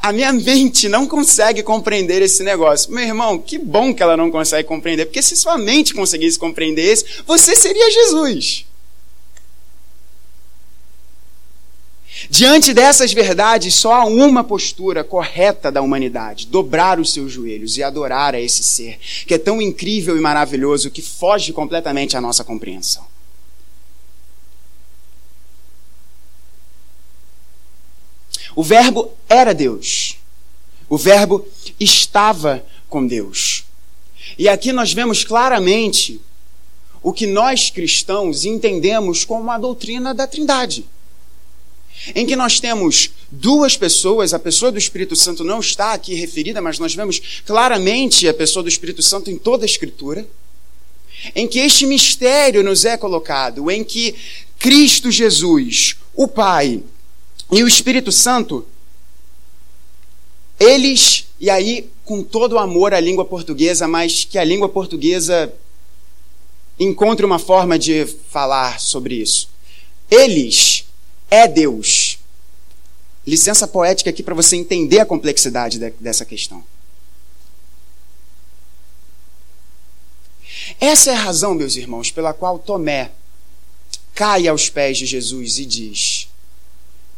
A 0.00 0.12
minha 0.12 0.32
mente 0.32 0.88
não 0.88 1.06
consegue 1.06 1.62
compreender 1.62 2.22
esse 2.22 2.44
negócio. 2.44 2.90
Meu 2.92 3.04
irmão, 3.04 3.38
que 3.38 3.58
bom 3.58 3.92
que 3.92 4.02
ela 4.02 4.16
não 4.16 4.30
consegue 4.30 4.66
compreender, 4.66 5.06
porque 5.06 5.20
se 5.20 5.36
sua 5.36 5.58
mente 5.58 5.92
conseguisse 5.92 6.38
compreender 6.38 6.92
isso, 6.92 7.04
você 7.26 7.56
seria 7.56 7.90
Jesus. 7.90 8.64
Diante 12.28 12.74
dessas 12.74 13.12
verdades, 13.12 13.74
só 13.74 13.92
há 13.92 14.04
uma 14.04 14.42
postura 14.42 15.04
correta 15.04 15.70
da 15.70 15.80
humanidade: 15.80 16.46
dobrar 16.46 16.98
os 16.98 17.12
seus 17.12 17.30
joelhos 17.30 17.76
e 17.76 17.82
adorar 17.82 18.34
a 18.34 18.40
esse 18.40 18.62
ser, 18.64 18.98
que 19.26 19.34
é 19.34 19.38
tão 19.38 19.62
incrível 19.62 20.16
e 20.16 20.20
maravilhoso 20.20 20.90
que 20.90 21.00
foge 21.00 21.52
completamente 21.52 22.16
à 22.16 22.20
nossa 22.20 22.42
compreensão. 22.42 23.06
O 28.56 28.64
Verbo 28.64 29.12
era 29.28 29.54
Deus. 29.54 30.16
O 30.88 30.98
Verbo 30.98 31.46
estava 31.78 32.64
com 32.88 33.06
Deus. 33.06 33.64
E 34.36 34.48
aqui 34.48 34.72
nós 34.72 34.92
vemos 34.92 35.22
claramente 35.22 36.20
o 37.00 37.12
que 37.12 37.26
nós 37.26 37.70
cristãos 37.70 38.44
entendemos 38.44 39.24
como 39.24 39.48
a 39.50 39.58
doutrina 39.58 40.12
da 40.12 40.26
Trindade 40.26 40.84
em 42.14 42.26
que 42.26 42.36
nós 42.36 42.60
temos 42.60 43.10
duas 43.30 43.76
pessoas, 43.76 44.32
a 44.32 44.38
pessoa 44.38 44.72
do 44.72 44.78
Espírito 44.78 45.14
Santo 45.16 45.44
não 45.44 45.60
está 45.60 45.92
aqui 45.92 46.14
referida, 46.14 46.60
mas 46.60 46.78
nós 46.78 46.94
vemos 46.94 47.42
claramente 47.44 48.28
a 48.28 48.34
pessoa 48.34 48.62
do 48.62 48.68
Espírito 48.68 49.02
Santo 49.02 49.30
em 49.30 49.36
toda 49.36 49.64
a 49.64 49.66
Escritura, 49.66 50.26
em 51.34 51.46
que 51.46 51.58
este 51.58 51.86
mistério 51.86 52.62
nos 52.62 52.84
é 52.84 52.96
colocado, 52.96 53.70
em 53.70 53.82
que 53.82 54.14
Cristo 54.58 55.10
Jesus, 55.10 55.96
o 56.14 56.28
Pai 56.28 56.82
e 57.50 57.62
o 57.62 57.68
Espírito 57.68 58.12
Santo, 58.12 58.66
eles, 60.58 61.26
e 61.40 61.50
aí 61.50 61.88
com 62.04 62.22
todo 62.22 62.54
o 62.54 62.58
amor 62.58 62.94
à 62.94 63.00
língua 63.00 63.24
portuguesa, 63.24 63.86
mas 63.86 64.24
que 64.24 64.38
a 64.38 64.44
língua 64.44 64.68
portuguesa 64.68 65.52
encontre 66.78 67.26
uma 67.26 67.38
forma 67.38 67.78
de 67.78 68.06
falar 68.30 68.80
sobre 68.80 69.16
isso. 69.16 69.50
Eles 70.10 70.87
é 71.30 71.46
Deus. 71.46 72.18
Licença 73.26 73.68
poética 73.68 74.10
aqui 74.10 74.22
para 74.22 74.34
você 74.34 74.56
entender 74.56 75.00
a 75.00 75.06
complexidade 75.06 75.78
de, 75.78 75.90
dessa 76.00 76.24
questão. 76.24 76.64
Essa 80.80 81.10
é 81.10 81.14
a 81.14 81.20
razão, 81.20 81.54
meus 81.54 81.76
irmãos, 81.76 82.10
pela 82.10 82.32
qual 82.32 82.58
Tomé 82.58 83.10
cai 84.14 84.48
aos 84.48 84.68
pés 84.68 84.98
de 84.98 85.06
Jesus 85.06 85.58
e 85.58 85.66
diz: 85.66 86.28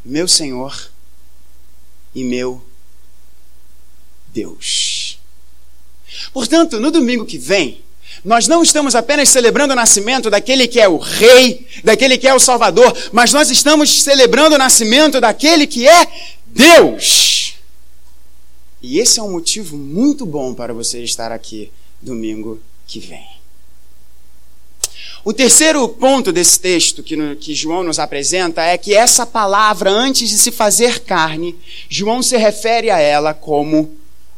Meu 0.04 0.26
Senhor 0.26 0.90
e 2.14 2.24
meu 2.24 2.64
Deus. 4.28 5.18
Portanto, 6.32 6.80
no 6.80 6.90
domingo 6.90 7.24
que 7.24 7.38
vem, 7.38 7.82
nós 8.24 8.46
não 8.46 8.62
estamos 8.62 8.94
apenas 8.94 9.28
celebrando 9.28 9.72
o 9.72 9.76
nascimento 9.76 10.30
daquele 10.30 10.68
que 10.68 10.80
é 10.80 10.88
o 10.88 10.98
Rei, 10.98 11.66
daquele 11.83 12.18
que 12.18 12.28
é 12.28 12.35
o 12.35 12.40
Salvador, 12.40 12.96
mas 13.12 13.33
nós 13.33 13.50
estamos 13.50 14.02
celebrando 14.02 14.54
o 14.56 14.59
nascimento 14.59 15.20
daquele 15.20 15.66
que 15.66 15.88
é 15.88 16.06
Deus. 16.46 17.54
E 18.83 18.98
esse 18.98 19.20
é 19.20 19.22
um 19.22 19.33
motivo 19.33 19.76
muito 19.76 20.24
bom 20.24 20.54
para 20.54 20.72
você 20.72 21.02
estar 21.02 21.33
aqui 21.33 21.70
domingo 22.00 22.61
que 22.87 22.98
vem. 22.98 23.40
O 25.22 25.35
terceiro 25.35 25.87
ponto 25.87 26.33
desse 26.33 26.59
texto 26.59 27.02
que, 27.02 27.14
no, 27.14 27.37
que, 27.37 27.54
João 27.54 27.85
nos 27.85 27.98
apresenta 27.98 28.62
é 28.62 28.78
que 28.78 28.94
essa 28.94 29.26
palavra, 29.26 29.90
antes 29.90 30.30
de 30.30 30.38
se 30.38 30.50
fazer 30.50 31.00
carne, 31.00 31.59
João 31.90 32.22
se 32.22 32.38
refere 32.38 32.90
a 32.90 32.98
ela 32.98 33.35
como 33.35 33.94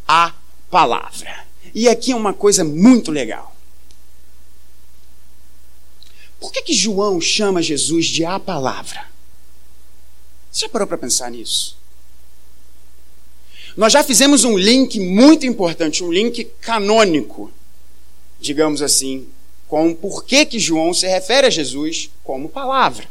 a 0.08 0.34
palavra. 0.68 1.46
E 1.72 1.88
aqui 1.88 2.10
é 2.10 2.16
uma 2.16 2.34
coisa 2.34 2.64
muito 2.64 3.12
legal. 3.12 3.51
Por 6.42 6.50
que, 6.50 6.60
que 6.62 6.74
João 6.74 7.20
chama 7.20 7.62
Jesus 7.62 8.06
de 8.06 8.24
a 8.24 8.36
palavra? 8.40 9.06
Você 10.50 10.62
já 10.62 10.68
parou 10.68 10.88
para 10.88 10.98
pensar 10.98 11.30
nisso? 11.30 11.78
Nós 13.76 13.92
já 13.92 14.02
fizemos 14.02 14.42
um 14.42 14.58
link 14.58 14.98
muito 14.98 15.46
importante, 15.46 16.02
um 16.02 16.10
link 16.10 16.44
canônico, 16.60 17.48
digamos 18.40 18.82
assim, 18.82 19.28
com 19.68 19.94
por 19.94 20.24
que, 20.24 20.44
que 20.44 20.58
João 20.58 20.92
se 20.92 21.06
refere 21.06 21.46
a 21.46 21.50
Jesus 21.50 22.10
como 22.24 22.48
palavra. 22.48 23.06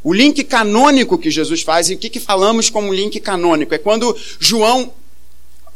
O 0.00 0.14
link 0.14 0.44
canônico 0.44 1.18
que 1.18 1.28
Jesus 1.28 1.62
faz, 1.62 1.90
e 1.90 1.94
o 1.94 1.98
que, 1.98 2.08
que 2.08 2.20
falamos 2.20 2.70
como 2.70 2.94
link 2.94 3.18
canônico? 3.18 3.74
É 3.74 3.78
quando 3.78 4.16
João 4.38 4.94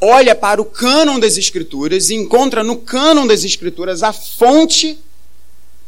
olha 0.01 0.37
para 0.37 0.63
o 0.63 0.65
cânon 0.65 1.19
das 1.19 1.37
Escrituras 1.37 2.09
e 2.09 2.15
encontra 2.15 2.63
no 2.63 2.77
cânon 2.77 3.27
das 3.27 3.43
Escrituras 3.43 4.05
a 4.05 4.13
fonte 4.13 4.97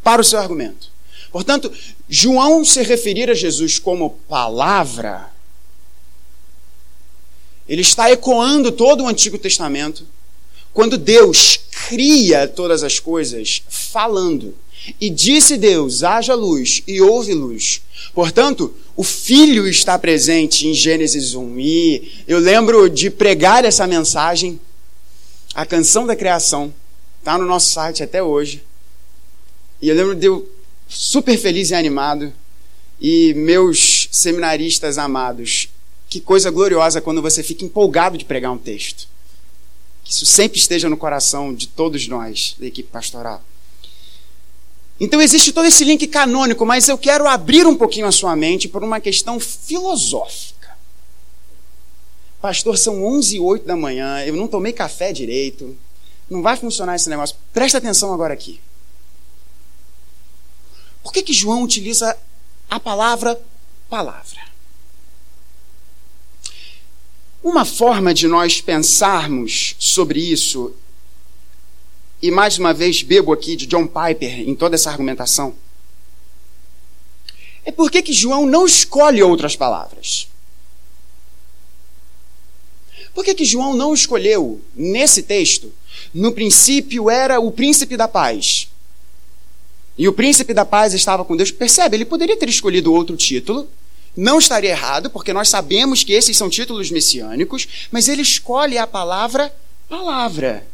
para 0.03 0.21
o 0.21 0.25
seu 0.25 0.39
argumento. 0.39 0.91
Portanto, 1.31 1.71
João 2.09 2.65
se 2.65 2.83
referir 2.83 3.31
a 3.31 3.35
Jesus 3.35 3.79
como 3.79 4.11
palavra, 4.29 5.31
ele 7.69 7.83
está 7.83 8.11
ecoando 8.11 8.73
todo 8.73 9.05
o 9.05 9.09
Antigo 9.09 9.39
Testamento, 9.39 10.07
quando 10.73 10.97
Deus 10.97 11.61
cria 11.89 12.49
todas 12.49 12.83
as 12.83 12.99
coisas 12.99 13.63
falando. 13.69 14.55
E 15.01 15.11
disse 15.11 15.57
Deus: 15.59 16.03
haja 16.03 16.35
luz, 16.35 16.83
e 16.87 17.01
houve 17.01 17.35
luz. 17.35 17.83
Portanto, 18.15 18.75
o 18.97 19.05
Filho 19.05 19.69
está 19.69 19.99
presente 19.99 20.67
em 20.67 20.73
Gênesis 20.73 21.35
1. 21.35 21.61
E 21.61 22.13
eu 22.27 22.39
lembro 22.39 22.89
de 22.89 23.11
pregar 23.11 23.65
essa 23.65 23.87
mensagem, 23.87 24.59
a 25.55 25.67
canção 25.67 26.07
da 26.07 26.17
criação, 26.17 26.73
está 27.19 27.37
no 27.37 27.45
nosso 27.45 27.69
site 27.71 28.03
até 28.03 28.23
hoje. 28.23 28.63
E 29.81 29.89
eu 29.89 29.95
lembro 29.95 30.15
de 30.15 30.27
eu 30.27 30.49
super 30.89 31.39
feliz 31.39 31.71
e 31.71 31.75
animado. 31.75 32.33
E 33.01 33.33
meus 33.35 34.09
seminaristas 34.11 34.99
amados, 34.99 35.69
que 36.09 36.21
coisa 36.21 36.51
gloriosa 36.51 37.01
quando 37.01 37.23
você 37.23 37.45
fica 37.45 37.65
empolgado 37.65 38.19
de 38.19 38.25
pregar 38.25 38.51
um 38.51 38.59
texto. 38.59 39.07
Que 40.03 40.13
isso 40.13 40.27
sempre 40.27 40.59
esteja 40.59 40.89
no 40.89 40.97
coração 40.97 41.55
de 41.55 41.69
todos 41.69 42.09
nós, 42.09 42.57
da 42.59 42.67
equipe 42.67 42.89
pastoral. 42.91 43.43
Então 44.99 45.23
existe 45.23 45.53
todo 45.53 45.67
esse 45.67 45.85
link 45.85 46.09
canônico, 46.09 46.67
mas 46.67 46.89
eu 46.89 46.99
quero 46.99 47.29
abrir 47.29 47.67
um 47.67 47.77
pouquinho 47.77 48.07
a 48.07 48.13
sua 48.13 48.35
mente 48.35 48.69
por 48.69 48.83
uma 48.83 48.99
questão 48.99 49.39
filosófica. 49.39 50.77
Pastor, 52.41 52.77
são 52.77 53.05
11 53.05 53.37
e 53.37 53.41
8 53.41 53.67
da 53.67 53.77
manhã, 53.77 54.25
eu 54.25 54.35
não 54.35 54.49
tomei 54.49 54.73
café 54.73 55.13
direito, 55.13 55.77
não 56.29 56.43
vai 56.43 56.57
funcionar 56.57 56.97
esse 56.97 57.09
negócio. 57.09 57.37
Presta 57.53 57.79
atenção 57.79 58.13
agora 58.13 58.35
aqui. 58.35 58.61
Por 61.09 61.13
que, 61.15 61.23
que 61.23 61.33
João 61.33 61.63
utiliza 61.63 62.15
a 62.69 62.79
palavra 62.79 63.41
palavra? 63.89 64.47
Uma 67.43 67.65
forma 67.65 68.13
de 68.13 68.29
nós 68.29 68.61
pensarmos 68.61 69.75
sobre 69.79 70.21
isso, 70.21 70.75
e 72.21 72.31
mais 72.31 72.59
uma 72.59 72.75
vez 72.75 73.03
bebo 73.03 73.33
aqui 73.33 73.57
de 73.57 73.65
John 73.65 73.87
Piper 73.87 74.41
em 74.41 74.55
toda 74.55 74.75
essa 74.75 74.91
argumentação, 74.91 75.55
é 77.65 77.73
por 77.73 77.91
que, 77.91 78.13
João 78.13 78.45
não 78.45 78.67
escolhe 78.67 79.23
outras 79.23 79.57
palavras? 79.57 80.29
Por 83.15 83.25
que, 83.25 83.35
que 83.35 83.47
João 83.47 83.73
não 83.73 83.95
escolheu, 83.95 84.61
nesse 84.75 85.23
texto, 85.23 85.73
no 86.13 86.33
princípio 86.33 87.09
era 87.09 87.41
o 87.41 87.51
príncipe 87.51 87.97
da 87.97 88.07
paz? 88.07 88.68
E 89.99 90.07
o 90.07 90.13
príncipe 90.13 90.55
da 90.55 90.65
paz 90.65 90.95
estava 90.95 91.25
com 91.25 91.37
Deus. 91.37 91.51
Percebe? 91.51 91.97
Ele 91.97 92.05
poderia 92.05 92.37
ter 92.37 92.49
escolhido 92.49 92.95
outro 92.95 93.17
título. 93.17 93.69
Não 94.17 94.39
estaria 94.39 94.71
errado, 94.71 95.11
porque 95.11 95.33
nós 95.33 95.49
sabemos 95.49 96.05
que 96.05 96.13
esses 96.13 96.37
são 96.37 96.49
títulos 96.49 96.91
messiânicos, 96.91 97.89
mas 97.91 98.09
ele 98.09 98.23
escolhe 98.23 98.79
a 98.79 98.87
palavra 98.87 99.53
palavra. 99.89 100.67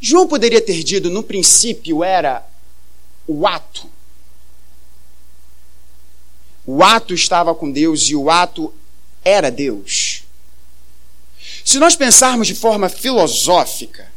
João 0.00 0.26
poderia 0.26 0.60
ter 0.60 0.82
dito 0.82 1.10
no 1.10 1.22
princípio 1.22 2.02
era 2.02 2.46
o 3.26 3.46
ato. 3.46 3.88
O 6.66 6.82
ato 6.82 7.12
estava 7.12 7.54
com 7.54 7.70
Deus 7.70 8.08
e 8.08 8.14
o 8.14 8.30
ato 8.30 8.72
era 9.24 9.50
Deus. 9.50 10.24
Se 11.64 11.78
nós 11.78 11.96
pensarmos 11.96 12.46
de 12.46 12.54
forma 12.54 12.88
filosófica, 12.88 14.11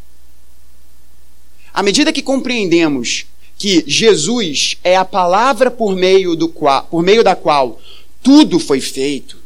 à 1.75 1.83
medida 1.83 2.13
que 2.13 2.21
compreendemos 2.21 3.25
que 3.57 3.83
Jesus 3.85 4.77
é 4.81 4.95
a 4.95 5.03
palavra 5.03 5.69
por 5.69 5.93
meio, 5.93 6.33
do 6.33 6.47
qual, 6.47 6.83
por 6.83 7.03
meio 7.03 7.21
da 7.21 7.35
qual 7.35 7.81
tudo 8.23 8.59
foi 8.61 8.79
feito, 8.79 9.37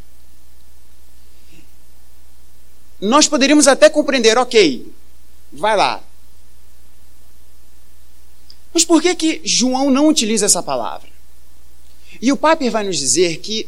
nós 3.02 3.28
poderíamos 3.28 3.68
até 3.68 3.90
compreender, 3.90 4.38
ok, 4.38 4.94
vai 5.52 5.76
lá. 5.76 6.04
Mas 8.72 8.86
por 8.86 9.02
que, 9.02 9.16
que 9.16 9.42
João 9.44 9.90
não 9.90 10.08
utiliza 10.08 10.46
essa 10.46 10.62
palavra? 10.62 11.10
E 12.22 12.32
o 12.32 12.38
Piper 12.38 12.70
vai 12.70 12.84
nos 12.84 13.00
dizer 13.00 13.38
que 13.38 13.68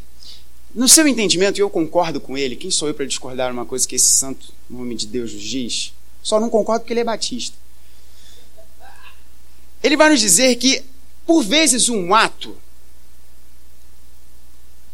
No 0.73 0.87
seu 0.87 1.05
entendimento, 1.05 1.57
e 1.57 1.61
eu 1.61 1.69
concordo 1.69 2.21
com 2.21 2.37
ele, 2.37 2.55
quem 2.55 2.71
sou 2.71 2.87
eu 2.87 2.93
para 2.93 3.05
discordar 3.05 3.51
uma 3.51 3.65
coisa 3.65 3.85
que 3.85 3.95
esse 3.95 4.09
santo 4.09 4.53
nome 4.69 4.95
de 4.95 5.05
Deus 5.05 5.33
nos 5.33 5.43
diz? 5.43 5.93
Só 6.23 6.39
não 6.39 6.49
concordo 6.49 6.81
porque 6.81 6.93
ele 6.93 7.01
é 7.01 7.03
batista. 7.03 7.57
Ele 9.83 9.97
vai 9.97 10.09
nos 10.09 10.19
dizer 10.19 10.55
que, 10.55 10.83
por 11.25 11.43
vezes, 11.43 11.89
um 11.89 12.13
ato 12.13 12.57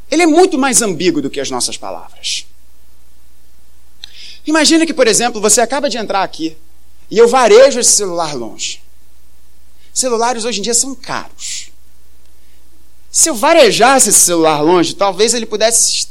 ele 0.10 0.24
é 0.24 0.26
muito 0.26 0.58
mais 0.58 0.82
ambíguo 0.82 1.22
do 1.22 1.30
que 1.30 1.40
as 1.40 1.50
nossas 1.50 1.78
palavras. 1.78 2.46
Imagina 4.46 4.86
que, 4.86 4.94
por 4.94 5.08
exemplo, 5.08 5.42
você 5.42 5.60
acaba 5.60 5.90
de 5.90 5.98
entrar 5.98 6.24
aqui 6.24 6.56
e 7.12 7.18
eu 7.18 7.28
varejo 7.28 7.80
esse 7.80 7.92
celular 7.92 8.34
longe. 8.34 8.82
Celulares 9.94 10.46
hoje 10.46 10.60
em 10.60 10.64
dia 10.64 10.74
são 10.74 10.96
caros. 10.96 11.70
Se 13.12 13.30
eu 13.30 13.36
varejasse 13.36 14.10
esse 14.10 14.20
celular 14.20 14.62
longe, 14.62 14.96
talvez 14.96 15.34
ele 15.34 15.46
pudesse 15.46 16.08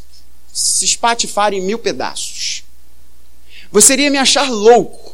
se 0.53 0.85
espatifar 0.85 1.55
em 1.55 1.61
mil 1.61 1.79
pedaços. 1.79 2.65
Você 3.71 3.95
iria 3.95 4.11
me 4.11 4.19
achar 4.19 4.51
louco. 4.51 5.06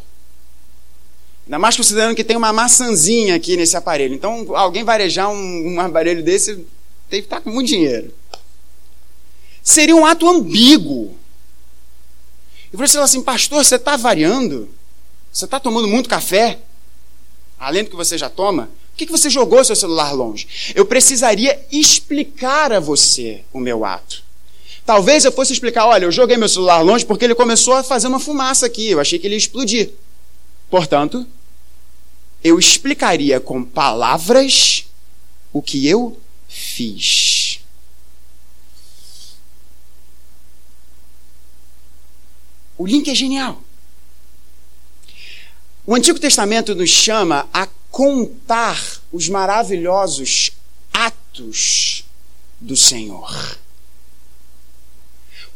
Ainda 1.53 1.59
mais 1.59 1.77
considerando 1.77 2.17
que 2.17 2.25
tem 2.25 2.35
uma 2.35 2.51
maçãzinha 2.51 3.35
aqui 3.35 3.59
nesse 3.59 3.77
aparelho. 3.77 4.15
Então, 4.15 4.57
alguém 4.57 4.85
varejar 4.85 5.29
um, 5.29 5.75
um 5.75 5.81
aparelho 5.83 6.23
desse 6.23 6.55
tem 7.11 7.21
que 7.21 7.27
estar 7.27 7.43
com 7.43 7.51
muito 7.51 7.69
dinheiro. 7.69 8.11
Seria 9.63 9.95
um 9.95 10.07
ato 10.07 10.27
ambíguo. 10.27 11.15
E 12.73 12.77
você 12.79 12.95
fala 12.95 13.05
assim, 13.05 13.21
pastor, 13.21 13.63
você 13.63 13.75
está 13.75 13.99
variando? 13.99 14.67
Você 15.31 15.45
está 15.45 15.61
tomando 15.61 15.87
muito 15.87 16.09
café? 16.09 16.59
Além 17.61 17.85
do 17.85 17.91
que 17.91 17.97
você 17.97 18.17
já 18.17 18.31
toma? 18.31 18.71
Por 18.93 18.97
que, 18.97 19.05
que 19.05 19.13
você 19.13 19.29
jogou 19.29 19.63
seu 19.63 19.77
celular 19.77 20.13
longe? 20.13 20.73
Eu 20.75 20.87
precisaria 20.87 21.63
explicar 21.71 22.73
a 22.73 22.81
você 22.81 23.45
o 23.53 23.61
meu 23.61 23.85
ato. 23.85 24.25
Talvez 24.87 25.27
eu 25.27 25.31
fosse 25.31 25.53
explicar: 25.53 25.85
olha, 25.85 26.07
eu 26.07 26.13
joguei 26.13 26.39
meu 26.39 26.49
celular 26.49 26.81
longe 26.81 27.05
porque 27.05 27.27
ele 27.27 27.35
começou 27.35 27.75
a 27.75 27.83
fazer 27.85 28.09
uma 28.09 28.19
fumaça 28.19 28.65
aqui. 28.65 28.89
Eu 28.89 29.01
achei 29.01 29.19
que 29.19 29.27
ele 29.27 29.35
ia 29.35 29.39
explodir. 29.39 29.91
Portanto, 30.71 31.27
eu 32.43 32.59
explicaria 32.59 33.41
com 33.41 33.65
palavras 33.65 34.87
o 35.53 35.63
que 35.63 35.87
eu 35.87 36.21
fiz. 36.49 37.61
O 42.77 42.87
link 42.87 43.09
é 43.09 43.15
genial. 43.15 43.63
O 45.87 45.95
Antigo 45.95 46.19
Testamento 46.19 46.75
nos 46.75 46.91
chama 46.91 47.49
a 47.53 47.69
contar 47.91 48.81
os 49.13 49.29
maravilhosos 49.29 50.53
atos 50.93 52.05
do 52.61 52.77
Senhor. 52.77 53.59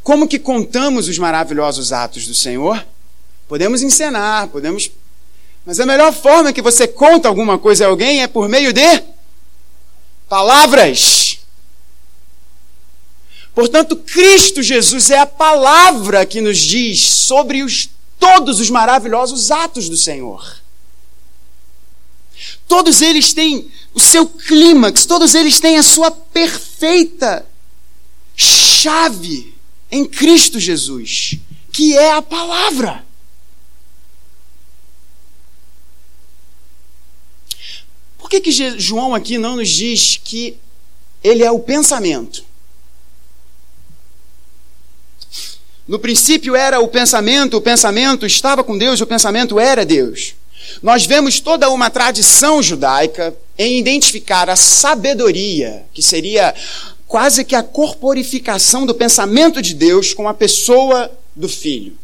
Como 0.03 0.29
que 0.29 0.39
contamos 0.39 1.09
os 1.09 1.19
maravilhosos 1.19 1.93
atos 1.93 2.27
do 2.27 2.35
Senhor? 2.35 2.87
Podemos 3.49 3.83
encenar, 3.83 4.49
podemos. 4.49 4.91
Mas 5.67 5.81
a 5.81 5.85
melhor 5.85 6.13
forma 6.13 6.53
que 6.53 6.63
você 6.63 6.87
conta 6.87 7.27
alguma 7.27 7.59
coisa 7.59 7.85
a 7.85 7.89
alguém 7.89 8.23
é 8.23 8.29
por 8.29 8.49
meio 8.49 8.73
de 8.73 9.03
palavras. 10.29 11.41
Portanto, 13.53 13.97
Cristo 13.97 14.63
Jesus 14.63 15.11
é 15.11 15.19
a 15.19 15.27
palavra 15.27 16.25
que 16.25 16.41
nos 16.41 16.59
diz 16.59 17.01
sobre 17.01 17.65
os 17.65 17.89
todos 18.17 18.61
os 18.61 18.71
maravilhosos 18.71 19.51
atos 19.51 19.89
do 19.89 19.97
Senhor. 19.97 20.63
Todos 22.69 23.03
eles 23.03 23.33
têm 23.33 23.69
o 23.93 23.99
seu 23.99 24.25
clímax, 24.27 25.05
todos 25.05 25.35
eles 25.35 25.59
têm 25.59 25.79
a 25.79 25.83
sua 25.83 26.11
perfeita 26.13 27.45
chave 28.37 29.55
em 29.91 30.05
Cristo 30.05 30.61
Jesus, 30.61 31.39
que 31.73 31.97
é 31.97 32.13
a 32.13 32.23
palavra. 32.23 33.05
Que, 38.41 38.53
que 38.53 38.79
João 38.79 39.15
aqui 39.15 39.39
não 39.39 39.57
nos 39.57 39.69
diz 39.69 40.21
que 40.23 40.59
ele 41.23 41.43
é 41.43 41.51
o 41.51 41.59
pensamento? 41.59 42.45
No 45.87 45.99
princípio 45.99 46.57
era 46.57 46.81
o 46.81 46.89
pensamento, 46.89 47.57
o 47.57 47.61
pensamento 47.61 48.27
estava 48.27 48.65
com 48.65 48.77
Deus, 48.77 49.01
o 49.01 49.07
pensamento 49.07 49.61
era 49.61 49.85
Deus. 49.85 50.35
Nós 50.83 51.07
vemos 51.07 51.39
toda 51.39 51.71
uma 51.71 51.91
tradição 51.91 52.61
judaica 52.61 53.37
em 53.57 53.79
identificar 53.79 54.51
a 54.51 54.57
sabedoria, 54.57 55.87
que 55.93 56.03
seria 56.03 56.53
quase 57.07 57.45
que 57.45 57.55
a 57.55 57.63
corporificação 57.63 58.85
do 58.85 58.95
pensamento 58.95 59.63
de 59.63 59.75
Deus 59.75 60.13
com 60.13 60.29
a 60.29 60.35
pessoa 60.35 61.11
do 61.37 61.49
filho. 61.49 61.97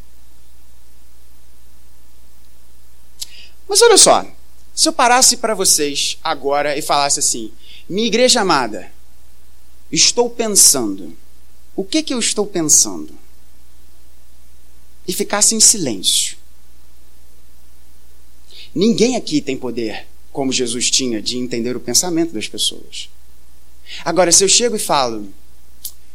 Mas 3.68 3.83
olha 3.83 3.97
só, 3.97 4.25
se 4.83 4.88
eu 4.88 4.92
parasse 4.92 5.37
para 5.37 5.55
vocês 5.55 6.18
agora 6.23 6.77
e 6.77 6.83
falasse 6.83 7.21
assim: 7.21 7.53
minha 7.88 8.07
igreja 8.07 8.40
amada, 8.40 8.92
estou 9.90 10.29
pensando. 10.31 11.16
O 11.75 11.85
que, 11.85 12.03
que 12.03 12.12
eu 12.12 12.18
estou 12.18 12.47
pensando? 12.47 13.23
e 15.07 15.12
ficasse 15.12 15.55
em 15.55 15.61
silêncio. 15.61 16.37
Ninguém 18.75 19.16
aqui 19.16 19.40
tem 19.40 19.57
poder, 19.57 20.07
como 20.31 20.53
Jesus 20.53 20.90
tinha, 20.90 21.21
de 21.21 21.37
entender 21.37 21.77
o 21.77 21.81
pensamento 21.81 22.33
das 22.33 22.49
pessoas. 22.49 23.11
Agora, 24.05 24.33
se 24.33 24.42
eu 24.42 24.49
chego 24.49 24.77
e 24.77 24.79
falo, 24.79 25.29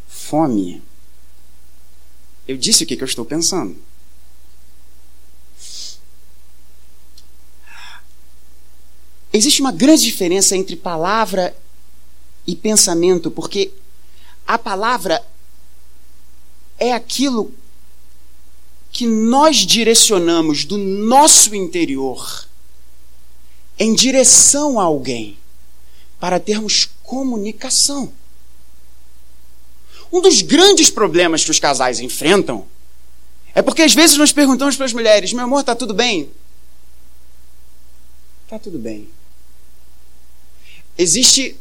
fome, 0.07 0.81
eu 2.47 2.57
disse 2.57 2.83
o 2.83 2.87
que, 2.87 2.95
que 2.95 3.03
eu 3.03 3.07
estou 3.07 3.25
pensando. 3.25 3.77
Existe 9.37 9.61
uma 9.61 9.71
grande 9.71 10.01
diferença 10.01 10.57
entre 10.57 10.75
palavra 10.75 11.55
e 12.47 12.55
pensamento, 12.55 13.29
porque 13.29 13.71
a 14.47 14.57
palavra 14.57 15.23
é 16.79 16.91
aquilo 16.91 17.53
que 18.91 19.05
nós 19.05 19.57
direcionamos 19.57 20.65
do 20.65 20.75
nosso 20.75 21.53
interior 21.53 22.47
em 23.77 23.93
direção 23.93 24.79
a 24.79 24.83
alguém 24.83 25.37
para 26.19 26.39
termos 26.39 26.89
comunicação. 27.03 28.11
Um 30.11 30.19
dos 30.19 30.41
grandes 30.41 30.89
problemas 30.89 31.43
que 31.43 31.51
os 31.51 31.59
casais 31.59 31.99
enfrentam 31.99 32.65
é 33.53 33.61
porque 33.61 33.83
às 33.83 33.93
vezes 33.93 34.17
nós 34.17 34.31
perguntamos 34.31 34.75
para 34.75 34.87
as 34.87 34.93
mulheres: 34.93 35.31
meu 35.31 35.43
amor, 35.43 35.59
está 35.59 35.75
tudo 35.75 35.93
bem? 35.93 36.27
Está 38.45 38.57
tudo 38.57 38.79
bem. 38.79 39.07
Existe 40.97 41.57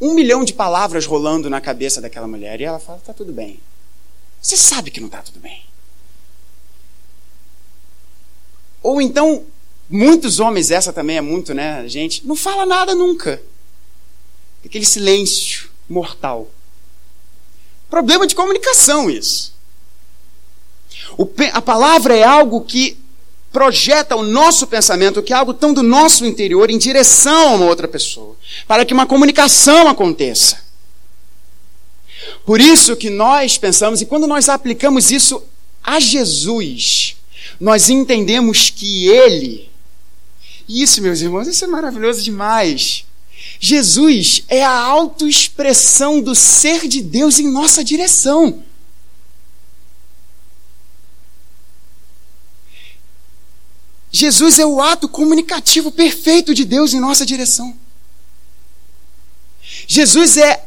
um 0.00 0.14
milhão 0.14 0.44
de 0.44 0.52
palavras 0.52 1.04
rolando 1.06 1.50
na 1.50 1.60
cabeça 1.60 2.00
daquela 2.00 2.28
mulher 2.28 2.60
e 2.60 2.64
ela 2.64 2.78
fala: 2.78 2.98
está 2.98 3.12
tudo 3.12 3.32
bem. 3.32 3.60
Você 4.40 4.56
sabe 4.56 4.90
que 4.90 5.00
não 5.00 5.08
está 5.08 5.22
tudo 5.22 5.40
bem. 5.40 5.64
Ou 8.82 9.02
então, 9.02 9.44
muitos 9.90 10.38
homens, 10.38 10.70
essa 10.70 10.92
também 10.92 11.16
é 11.16 11.20
muito, 11.20 11.52
né, 11.52 11.86
gente, 11.88 12.26
não 12.26 12.36
fala 12.36 12.64
nada 12.64 12.94
nunca. 12.94 13.42
Aquele 14.64 14.84
silêncio 14.84 15.70
mortal. 15.88 16.48
Problema 17.90 18.26
de 18.26 18.34
comunicação 18.34 19.10
isso. 19.10 19.54
A 21.52 21.62
palavra 21.62 22.14
é 22.14 22.22
algo 22.22 22.60
que 22.60 22.98
projeta 23.58 24.14
o 24.14 24.22
nosso 24.22 24.68
pensamento, 24.68 25.20
que 25.20 25.32
é 25.32 25.36
algo 25.36 25.52
tão 25.52 25.74
do 25.74 25.82
nosso 25.82 26.24
interior, 26.24 26.70
em 26.70 26.78
direção 26.78 27.48
a 27.48 27.54
uma 27.56 27.64
outra 27.64 27.88
pessoa, 27.88 28.36
para 28.68 28.84
que 28.84 28.94
uma 28.94 29.04
comunicação 29.04 29.88
aconteça. 29.88 30.60
Por 32.46 32.60
isso 32.60 32.94
que 32.94 33.10
nós 33.10 33.58
pensamos, 33.58 34.00
e 34.00 34.06
quando 34.06 34.28
nós 34.28 34.48
aplicamos 34.48 35.10
isso 35.10 35.42
a 35.82 35.98
Jesus, 35.98 37.16
nós 37.58 37.90
entendemos 37.90 38.70
que 38.70 39.08
Ele, 39.08 39.68
isso, 40.68 41.02
meus 41.02 41.20
irmãos, 41.20 41.48
isso 41.48 41.64
é 41.64 41.66
maravilhoso 41.66 42.22
demais. 42.22 43.04
Jesus 43.58 44.44
é 44.46 44.64
a 44.64 44.70
autoexpressão 44.70 46.20
do 46.20 46.32
ser 46.32 46.86
de 46.86 47.02
Deus 47.02 47.40
em 47.40 47.50
nossa 47.50 47.82
direção. 47.82 48.62
Jesus 54.10 54.58
é 54.58 54.64
o 54.64 54.80
ato 54.80 55.08
comunicativo 55.08 55.90
perfeito 55.90 56.54
de 56.54 56.64
Deus 56.64 56.94
em 56.94 57.00
nossa 57.00 57.26
direção. 57.26 57.76
Jesus 59.86 60.36
é 60.36 60.64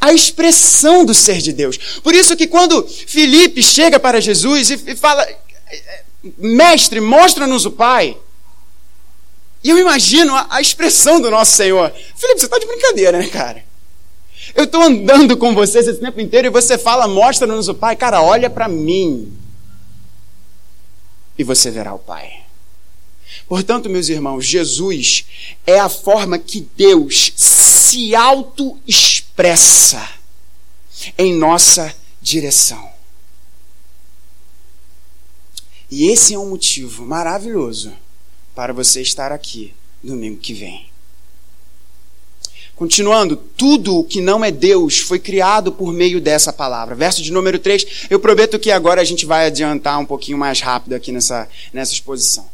a 0.00 0.12
expressão 0.12 1.04
do 1.04 1.14
ser 1.14 1.38
de 1.38 1.52
Deus. 1.52 1.76
Por 2.02 2.14
isso 2.14 2.36
que 2.36 2.46
quando 2.46 2.86
Felipe 2.86 3.62
chega 3.62 3.98
para 3.98 4.20
Jesus 4.20 4.70
e 4.70 4.96
fala, 4.96 5.26
mestre, 6.36 7.00
mostra-nos 7.00 7.64
o 7.64 7.70
Pai. 7.70 8.16
E 9.62 9.70
eu 9.70 9.78
imagino 9.78 10.34
a, 10.34 10.46
a, 10.50 10.60
expressão 10.60 11.20
do 11.20 11.30
nosso 11.30 11.56
Senhor. 11.56 11.92
Felipe, 12.16 12.40
você 12.40 12.46
está 12.46 12.58
de 12.58 12.66
brincadeira, 12.66 13.18
né, 13.18 13.26
cara? 13.26 13.64
Eu 14.54 14.64
estou 14.64 14.80
andando 14.82 15.36
com 15.36 15.54
vocês 15.54 15.86
esse 15.86 16.00
tempo 16.00 16.20
inteiro 16.20 16.46
e 16.46 16.50
você 16.50 16.78
fala, 16.78 17.08
mostra-nos 17.08 17.68
o 17.68 17.74
Pai. 17.74 17.96
Cara, 17.96 18.22
olha 18.22 18.48
para 18.48 18.68
mim 18.68 19.32
e 21.38 21.44
você 21.44 21.70
verá 21.70 21.94
o 21.94 21.98
Pai. 21.98 22.44
Portanto, 23.46 23.88
meus 23.88 24.08
irmãos, 24.08 24.44
Jesus 24.44 25.24
é 25.66 25.78
a 25.78 25.88
forma 25.88 26.38
que 26.38 26.68
Deus 26.76 27.32
se 27.36 28.14
auto-expressa 28.14 30.06
em 31.16 31.34
nossa 31.34 31.94
direção. 32.20 32.90
E 35.90 36.08
esse 36.08 36.34
é 36.34 36.38
um 36.38 36.50
motivo 36.50 37.06
maravilhoso 37.06 37.94
para 38.54 38.74
você 38.74 39.00
estar 39.00 39.32
aqui 39.32 39.72
domingo 40.02 40.38
que 40.38 40.52
vem. 40.52 40.87
Continuando, 42.78 43.34
tudo 43.36 43.98
o 43.98 44.04
que 44.04 44.20
não 44.20 44.44
é 44.44 44.52
Deus 44.52 45.00
foi 45.00 45.18
criado 45.18 45.72
por 45.72 45.92
meio 45.92 46.20
dessa 46.20 46.52
palavra. 46.52 46.94
Verso 46.94 47.20
de 47.20 47.32
número 47.32 47.58
3, 47.58 48.06
eu 48.08 48.20
prometo 48.20 48.56
que 48.56 48.70
agora 48.70 49.00
a 49.00 49.04
gente 49.04 49.26
vai 49.26 49.46
adiantar 49.46 49.98
um 49.98 50.06
pouquinho 50.06 50.38
mais 50.38 50.60
rápido 50.60 50.92
aqui 50.92 51.10
nessa, 51.10 51.48
nessa 51.72 51.92
exposição. 51.92 52.48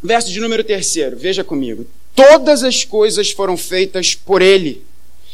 Verso 0.00 0.30
de 0.30 0.38
número 0.38 0.62
3, 0.62 0.94
veja 1.16 1.42
comigo. 1.42 1.84
Todas 2.14 2.62
as 2.62 2.84
coisas 2.84 3.32
foram 3.32 3.56
feitas 3.56 4.14
por 4.14 4.40
Ele, 4.40 4.86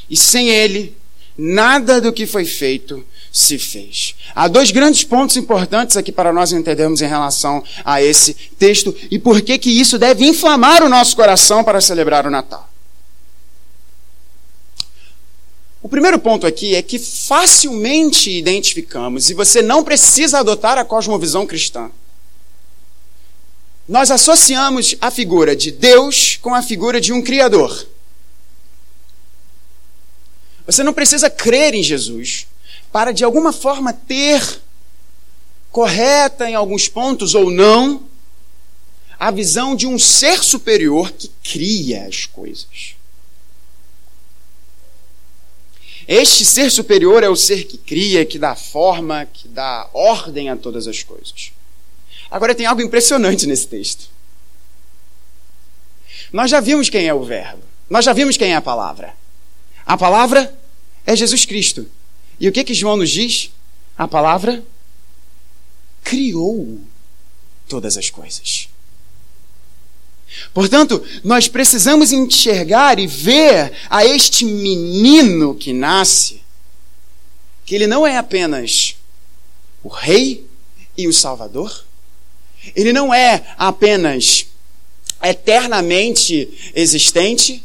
e 0.09 0.17
sem 0.17 0.49
Ele, 0.49 0.97
nada 1.37 2.01
do 2.01 2.15
que 2.15 2.27
foi 2.27 2.47
feito 2.47 3.05
se 3.31 3.59
fez. 3.59 4.15
Há 4.35 4.49
dois 4.49 4.71
grandes 4.71 5.05
pontos 5.05 5.37
importantes 5.37 5.99
aqui 5.99 6.11
para 6.11 6.33
nós 6.33 6.51
entendermos 6.51 7.03
em 7.03 7.07
relação 7.07 7.63
a 7.85 8.03
esse 8.03 8.33
texto 8.59 8.97
e 9.11 9.19
por 9.19 9.43
que 9.43 9.59
que 9.59 9.69
isso 9.69 9.99
deve 9.99 10.25
inflamar 10.25 10.83
o 10.83 10.89
nosso 10.89 11.15
coração 11.15 11.63
para 11.63 11.83
celebrar 11.83 12.27
o 12.27 12.31
Natal. 12.31 12.70
O 15.83 15.89
primeiro 15.89 16.19
ponto 16.19 16.47
aqui 16.47 16.75
é 16.75 16.83
que 16.83 16.99
facilmente 16.99 18.31
identificamos, 18.31 19.31
e 19.31 19.35
você 19.35 19.63
não 19.63 19.83
precisa 19.83 20.41
adotar 20.41 20.77
a 20.77 20.85
cosmovisão 20.85 21.47
cristã. 21.47 21.91
Nós 23.89 24.11
associamos 24.11 24.95
a 25.01 25.11
figura 25.11 25.57
de 25.57 25.71
Deus 25.71 26.37
com 26.37 26.55
a 26.55 26.63
figura 26.63 27.01
de 27.01 27.13
um 27.13 27.23
Criador. 27.23 27.89
Você 30.67 30.85
não 30.85 30.93
precisa 30.93 31.29
crer 31.29 31.75
em 31.75 31.83
Jesus 31.83 32.47
para 32.93 33.13
de 33.13 33.25
alguma 33.25 33.53
forma 33.53 33.93
ter, 33.93 34.61
correta 35.71 36.49
em 36.49 36.55
alguns 36.55 36.89
pontos 36.89 37.35
ou 37.35 37.51
não, 37.51 38.05
a 39.19 39.31
visão 39.31 39.75
de 39.75 39.87
um 39.87 39.99
ser 39.99 40.43
superior 40.43 41.11
que 41.11 41.29
cria 41.43 42.07
as 42.07 42.27
coisas. 42.27 42.95
Este 46.11 46.45
ser 46.45 46.73
superior 46.73 47.23
é 47.23 47.29
o 47.29 47.37
ser 47.37 47.63
que 47.63 47.79
cria, 47.79 48.27
que 48.27 48.37
dá 48.37 48.57
forma, 48.57 49.27
que 49.27 49.47
dá 49.47 49.89
ordem 49.95 50.49
a 50.49 50.57
todas 50.57 50.89
as 50.89 51.05
coisas. 51.05 51.53
Agora 52.29 52.53
tem 52.53 52.67
algo 52.67 52.83
impressionante 52.83 53.47
nesse 53.47 53.69
texto. 53.69 54.11
Nós 56.33 56.51
já 56.51 56.59
vimos 56.59 56.91
quem 56.91 57.07
é 57.07 57.15
o 57.15 57.23
Verbo. 57.23 57.63
Nós 57.89 58.05
já 58.05 58.13
vimos 58.13 58.37
quem 58.37 58.53
é 58.53 58.57
a 58.57 58.61
palavra. 58.61 59.15
A 59.87 59.97
palavra 59.97 60.53
é 61.07 61.15
Jesus 61.15 61.45
Cristo. 61.45 61.87
E 62.41 62.49
o 62.49 62.53
que 62.53 62.65
que 62.65 62.75
João 62.75 62.97
nos 62.97 63.11
diz? 63.11 63.53
A 63.97 64.09
palavra 64.09 64.65
criou 66.03 66.81
todas 67.69 67.97
as 67.97 68.11
coisas. 68.11 68.69
Portanto, 70.55 71.03
nós 71.23 71.49
precisamos 71.49 72.13
enxergar 72.13 72.99
e 72.99 73.07
ver 73.07 73.73
a 73.89 74.05
este 74.05 74.45
menino 74.45 75.55
que 75.55 75.73
nasce, 75.73 76.41
que 77.65 77.75
ele 77.75 77.87
não 77.87 78.07
é 78.07 78.17
apenas 78.17 78.97
o 79.83 79.89
rei 79.89 80.47
e 80.97 81.07
o 81.09 81.13
salvador, 81.13 81.85
ele 82.75 82.93
não 82.93 83.13
é 83.13 83.43
apenas 83.57 84.47
eternamente 85.23 86.73
existente, 86.75 87.65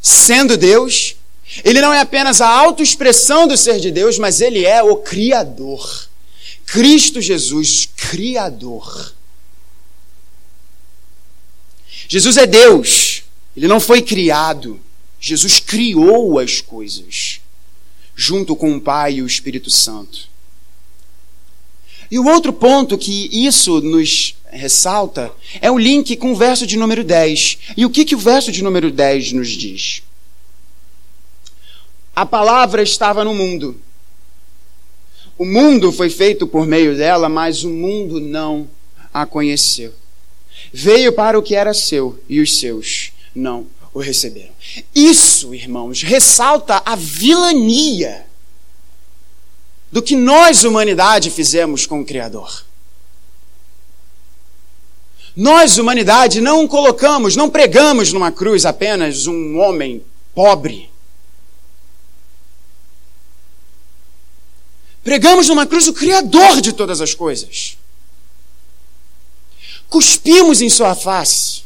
sendo 0.00 0.56
Deus, 0.56 1.16
ele 1.64 1.80
não 1.80 1.92
é 1.92 2.00
apenas 2.00 2.40
a 2.40 2.48
autoexpressão 2.48 3.46
do 3.46 3.56
ser 3.56 3.78
de 3.78 3.90
Deus, 3.90 4.18
mas 4.18 4.40
ele 4.40 4.64
é 4.64 4.82
o 4.82 4.96
Criador. 4.96 6.08
Cristo 6.64 7.20
Jesus, 7.20 7.88
Criador. 7.94 9.14
Jesus 12.12 12.36
é 12.36 12.46
Deus, 12.46 13.22
ele 13.56 13.66
não 13.66 13.80
foi 13.80 14.02
criado. 14.02 14.78
Jesus 15.18 15.58
criou 15.58 16.38
as 16.38 16.60
coisas, 16.60 17.40
junto 18.14 18.54
com 18.54 18.76
o 18.76 18.80
Pai 18.82 19.14
e 19.14 19.22
o 19.22 19.26
Espírito 19.26 19.70
Santo. 19.70 20.28
E 22.10 22.18
o 22.18 22.26
outro 22.26 22.52
ponto 22.52 22.98
que 22.98 23.30
isso 23.32 23.80
nos 23.80 24.36
ressalta 24.50 25.32
é 25.58 25.70
o 25.70 25.78
link 25.78 26.14
com 26.16 26.32
o 26.32 26.36
verso 26.36 26.66
de 26.66 26.76
número 26.76 27.02
10. 27.02 27.58
E 27.78 27.86
o 27.86 27.88
que, 27.88 28.04
que 28.04 28.14
o 28.14 28.18
verso 28.18 28.52
de 28.52 28.62
número 28.62 28.90
10 28.90 29.32
nos 29.32 29.48
diz? 29.48 30.02
A 32.14 32.26
palavra 32.26 32.82
estava 32.82 33.24
no 33.24 33.32
mundo. 33.32 33.80
O 35.38 35.46
mundo 35.46 35.90
foi 35.90 36.10
feito 36.10 36.46
por 36.46 36.66
meio 36.66 36.94
dela, 36.94 37.30
mas 37.30 37.64
o 37.64 37.70
mundo 37.70 38.20
não 38.20 38.68
a 39.14 39.24
conheceu. 39.24 39.94
Veio 40.72 41.12
para 41.12 41.38
o 41.38 41.42
que 41.42 41.54
era 41.54 41.74
seu 41.74 42.18
e 42.28 42.40
os 42.40 42.58
seus 42.58 43.12
não 43.34 43.66
o 43.92 44.00
receberam. 44.00 44.52
Isso, 44.94 45.54
irmãos, 45.54 46.02
ressalta 46.02 46.82
a 46.84 46.96
vilania 46.96 48.26
do 49.90 50.02
que 50.02 50.16
nós, 50.16 50.64
humanidade, 50.64 51.30
fizemos 51.30 51.84
com 51.84 52.00
o 52.00 52.04
Criador. 52.06 52.64
Nós, 55.36 55.76
humanidade, 55.76 56.40
não 56.40 56.66
colocamos, 56.66 57.36
não 57.36 57.50
pregamos 57.50 58.12
numa 58.12 58.32
cruz 58.32 58.64
apenas 58.64 59.26
um 59.26 59.58
homem 59.58 60.02
pobre. 60.34 60.90
Pregamos 65.04 65.48
numa 65.48 65.66
cruz 65.66 65.86
o 65.86 65.92
Criador 65.92 66.62
de 66.62 66.72
todas 66.72 67.02
as 67.02 67.14
coisas 67.14 67.76
cuspimos 69.92 70.62
em 70.62 70.70
sua 70.70 70.94
face, 70.94 71.64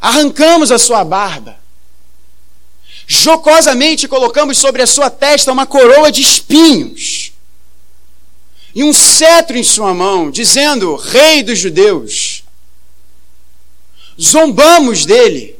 arrancamos 0.00 0.70
a 0.70 0.78
sua 0.78 1.04
barba, 1.04 1.58
jocosamente 3.04 4.06
colocamos 4.06 4.56
sobre 4.58 4.80
a 4.80 4.86
sua 4.86 5.10
testa 5.10 5.50
uma 5.50 5.66
coroa 5.66 6.12
de 6.12 6.22
espinhos 6.22 7.32
e 8.72 8.84
um 8.84 8.92
cetro 8.92 9.58
em 9.58 9.64
sua 9.64 9.92
mão, 9.92 10.30
dizendo: 10.30 10.94
Rei 10.94 11.42
dos 11.42 11.58
Judeus. 11.58 12.44
Zombamos 14.20 15.04
dele 15.04 15.56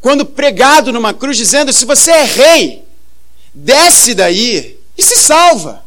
quando 0.00 0.26
pregado 0.26 0.92
numa 0.92 1.14
cruz, 1.14 1.38
dizendo: 1.38 1.72
Se 1.72 1.86
você 1.86 2.10
é 2.10 2.24
rei, 2.24 2.84
desce 3.54 4.14
daí 4.14 4.78
e 4.96 5.02
se 5.02 5.16
salva. 5.16 5.83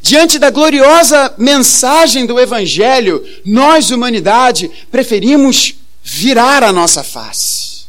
Diante 0.00 0.38
da 0.38 0.50
gloriosa 0.50 1.34
mensagem 1.36 2.24
do 2.24 2.38
Evangelho, 2.38 3.24
nós, 3.44 3.90
humanidade, 3.90 4.70
preferimos 4.90 5.74
virar 6.02 6.62
a 6.62 6.72
nossa 6.72 7.02
face. 7.02 7.86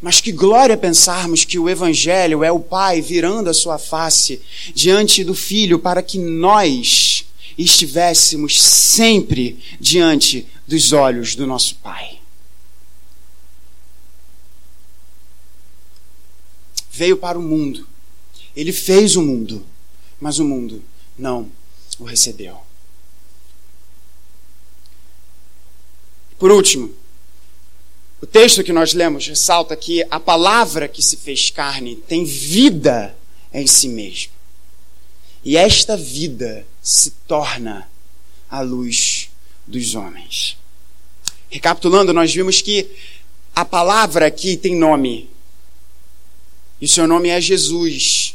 Mas 0.00 0.20
que 0.20 0.32
glória 0.32 0.76
pensarmos 0.76 1.44
que 1.44 1.58
o 1.58 1.68
Evangelho 1.68 2.42
é 2.42 2.50
o 2.50 2.60
Pai 2.60 3.02
virando 3.02 3.50
a 3.50 3.54
sua 3.54 3.78
face 3.78 4.40
diante 4.74 5.22
do 5.22 5.34
Filho 5.34 5.78
para 5.78 6.02
que 6.02 6.18
nós 6.18 7.26
estivéssemos 7.58 8.62
sempre 8.62 9.62
diante 9.78 10.46
dos 10.66 10.92
olhos 10.92 11.34
do 11.34 11.46
nosso 11.46 11.74
Pai. 11.76 12.18
Veio 16.90 17.18
para 17.18 17.38
o 17.38 17.42
mundo 17.42 17.89
ele 18.60 18.72
fez 18.72 19.16
o 19.16 19.22
mundo, 19.22 19.64
mas 20.20 20.38
o 20.38 20.44
mundo 20.44 20.82
não 21.18 21.50
o 21.98 22.04
recebeu. 22.04 22.58
Por 26.38 26.50
último, 26.50 26.94
o 28.20 28.26
texto 28.26 28.62
que 28.62 28.72
nós 28.72 28.92
lemos 28.92 29.26
ressalta 29.26 29.74
que 29.74 30.04
a 30.10 30.20
palavra 30.20 30.88
que 30.88 31.02
se 31.02 31.16
fez 31.16 31.48
carne 31.48 31.96
tem 31.96 32.24
vida 32.24 33.16
em 33.52 33.66
si 33.66 33.88
mesmo. 33.88 34.32
E 35.42 35.56
esta 35.56 35.96
vida 35.96 36.66
se 36.82 37.12
torna 37.26 37.90
a 38.50 38.60
luz 38.60 39.30
dos 39.66 39.94
homens. 39.94 40.58
Recapitulando, 41.48 42.12
nós 42.12 42.32
vimos 42.32 42.60
que 42.60 42.90
a 43.54 43.64
palavra 43.64 44.26
aqui 44.26 44.56
tem 44.56 44.76
nome. 44.76 45.30
E 46.78 46.84
o 46.84 46.88
seu 46.88 47.06
nome 47.06 47.30
é 47.30 47.40
Jesus. 47.40 48.34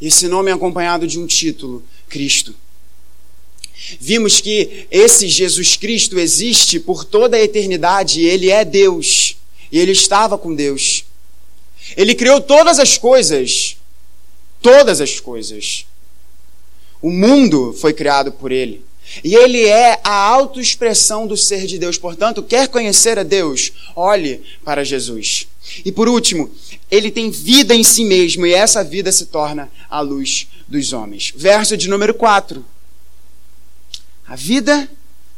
Esse 0.00 0.28
nome 0.28 0.50
é 0.50 0.54
acompanhado 0.54 1.06
de 1.06 1.18
um 1.18 1.26
título: 1.26 1.82
Cristo. 2.08 2.54
Vimos 3.98 4.40
que 4.40 4.86
esse 4.90 5.28
Jesus 5.28 5.76
Cristo 5.76 6.18
existe 6.18 6.78
por 6.78 7.04
toda 7.04 7.36
a 7.36 7.42
eternidade, 7.42 8.22
ele 8.22 8.50
é 8.50 8.64
Deus, 8.64 9.36
e 9.72 9.78
ele 9.78 9.92
estava 9.92 10.38
com 10.38 10.54
Deus. 10.54 11.04
Ele 11.96 12.14
criou 12.14 12.40
todas 12.40 12.78
as 12.78 12.96
coisas, 12.98 13.76
todas 14.60 15.00
as 15.00 15.18
coisas. 15.18 15.86
O 17.00 17.10
mundo 17.10 17.72
foi 17.72 17.92
criado 17.92 18.32
por 18.32 18.52
ele. 18.52 18.84
E 19.24 19.34
ele 19.34 19.64
é 19.66 20.00
a 20.04 20.12
autoexpressão 20.12 21.26
do 21.26 21.36
ser 21.36 21.66
de 21.66 21.78
Deus. 21.78 21.98
Portanto, 21.98 22.42
quer 22.42 22.68
conhecer 22.68 23.18
a 23.18 23.22
Deus? 23.22 23.72
Olhe 23.94 24.42
para 24.64 24.84
Jesus. 24.84 25.48
E 25.84 25.92
por 25.92 26.08
último, 26.08 26.50
ele 26.90 27.10
tem 27.10 27.30
vida 27.30 27.74
em 27.74 27.82
si 27.82 28.04
mesmo 28.04 28.46
e 28.46 28.54
essa 28.54 28.82
vida 28.82 29.12
se 29.12 29.26
torna 29.26 29.70
a 29.88 30.00
luz 30.00 30.48
dos 30.66 30.92
homens. 30.92 31.32
Verso 31.36 31.76
de 31.76 31.88
número 31.88 32.14
4. 32.14 32.64
A 34.26 34.36
vida 34.36 34.88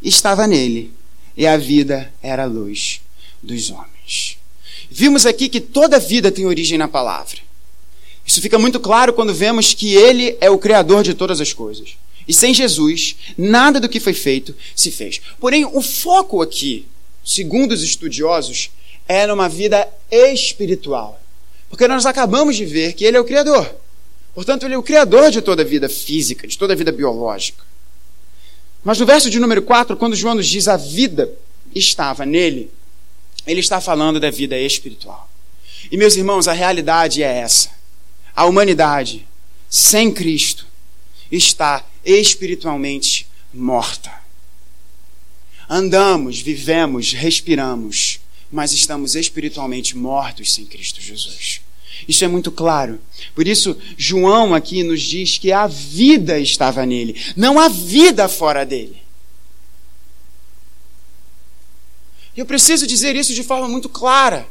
estava 0.03 0.47
nele 0.47 0.93
e 1.37 1.47
a 1.47 1.57
vida 1.57 2.13
era 2.23 2.45
a 2.45 2.47
luz 2.47 3.01
dos 3.43 3.71
homens. 3.71 4.39
Vimos 4.91 5.25
aqui 5.25 5.49
que 5.49 5.61
toda 5.61 5.99
vida 5.99 6.31
tem 6.31 6.45
origem 6.45 6.77
na 6.77 6.89
palavra. 6.89 7.39
Isso 8.25 8.41
fica 8.41 8.59
muito 8.59 8.79
claro 8.79 9.13
quando 9.13 9.35
vemos 9.35 9.75
que 9.75 9.95
ele 9.95 10.37
é 10.41 10.51
o 10.51 10.59
criador 10.59 11.03
de 11.03 11.15
todas 11.15 11.41
as 11.41 11.53
coisas. 11.53 11.97
E 12.27 12.33
sem 12.33 12.55
Jesus, 12.55 13.17
nada 13.37 13.81
do 13.81 13.89
que 13.89 14.01
foi 14.01 14.15
feito 14.15 14.55
se 14.75 14.91
fez. 14.91 15.21
Porém, 15.41 15.65
o 15.65 15.83
foco 15.83 16.41
aqui, 16.41 16.87
segundo 17.25 17.73
os 17.73 17.83
estudiosos, 17.83 18.71
é 19.09 19.27
numa 19.27 19.49
vida 19.49 19.89
espiritual. 20.11 21.21
Porque 21.69 21.89
nós 21.89 22.07
acabamos 22.07 22.57
de 22.57 22.65
ver 22.65 22.93
que 22.93 23.05
ele 23.05 23.17
é 23.17 23.21
o 23.21 23.25
criador. 23.25 23.75
Portanto, 24.35 24.65
ele 24.65 24.75
é 24.75 24.79
o 24.79 24.83
criador 24.83 25.31
de 25.31 25.43
toda 25.43 25.63
a 25.63 25.65
vida 25.65 25.89
física, 25.89 26.47
de 26.47 26.57
toda 26.57 26.73
a 26.73 26.77
vida 26.77 26.93
biológica. 26.93 27.65
Mas 28.85 28.99
no 28.99 29.07
verso 29.07 29.31
de 29.31 29.39
número 29.39 29.63
4, 29.63 29.97
quando 29.97 30.17
João 30.17 30.35
nos 30.35 30.47
diz 30.47 30.69
a 30.69 30.77
vida 30.77 31.33
estava 31.75 32.27
nele, 32.27 32.71
ele 33.47 33.61
está 33.61 33.81
falando 33.81 34.19
da 34.19 34.31
vida 34.31 34.59
espiritual. 34.59 35.29
E 35.91 35.97
meus 35.97 36.17
irmãos, 36.17 36.49
a 36.49 36.53
realidade 36.53 37.23
é 37.23 37.39
essa. 37.39 37.71
A 38.35 38.45
humanidade 38.47 39.27
sem 39.69 40.13
Cristo 40.13 40.67
está 41.31 41.85
espiritualmente 42.05 43.29
morta. 43.53 44.13
Andamos, 45.69 46.41
vivemos, 46.41 47.13
respiramos, 47.13 48.21
mas 48.51 48.73
estamos 48.73 49.15
espiritualmente 49.15 49.97
mortos 49.97 50.53
sem 50.53 50.67
Cristo 50.67 51.01
Jesus. 51.01 51.61
Isso 52.07 52.25
é 52.25 52.29
muito 52.29 52.51
claro. 52.51 53.01
Por 53.35 53.47
isso, 53.47 53.77
João 53.97 54.55
aqui 54.55 54.83
nos 54.83 55.01
diz 55.01 55.39
que 55.39 55.53
a 55.53 55.67
vida 55.67 56.39
estava 56.39 56.85
nele, 56.85 57.21
não 57.37 57.59
a 57.59 57.69
vida 57.69 58.29
fora 58.29 58.67
dele. 58.67 59.01
Eu 62.37 62.47
preciso 62.47 62.87
dizer 62.87 63.15
isso 63.15 63.35
de 63.35 63.43
forma 63.43 63.69
muito 63.69 63.89
clara. 63.89 64.49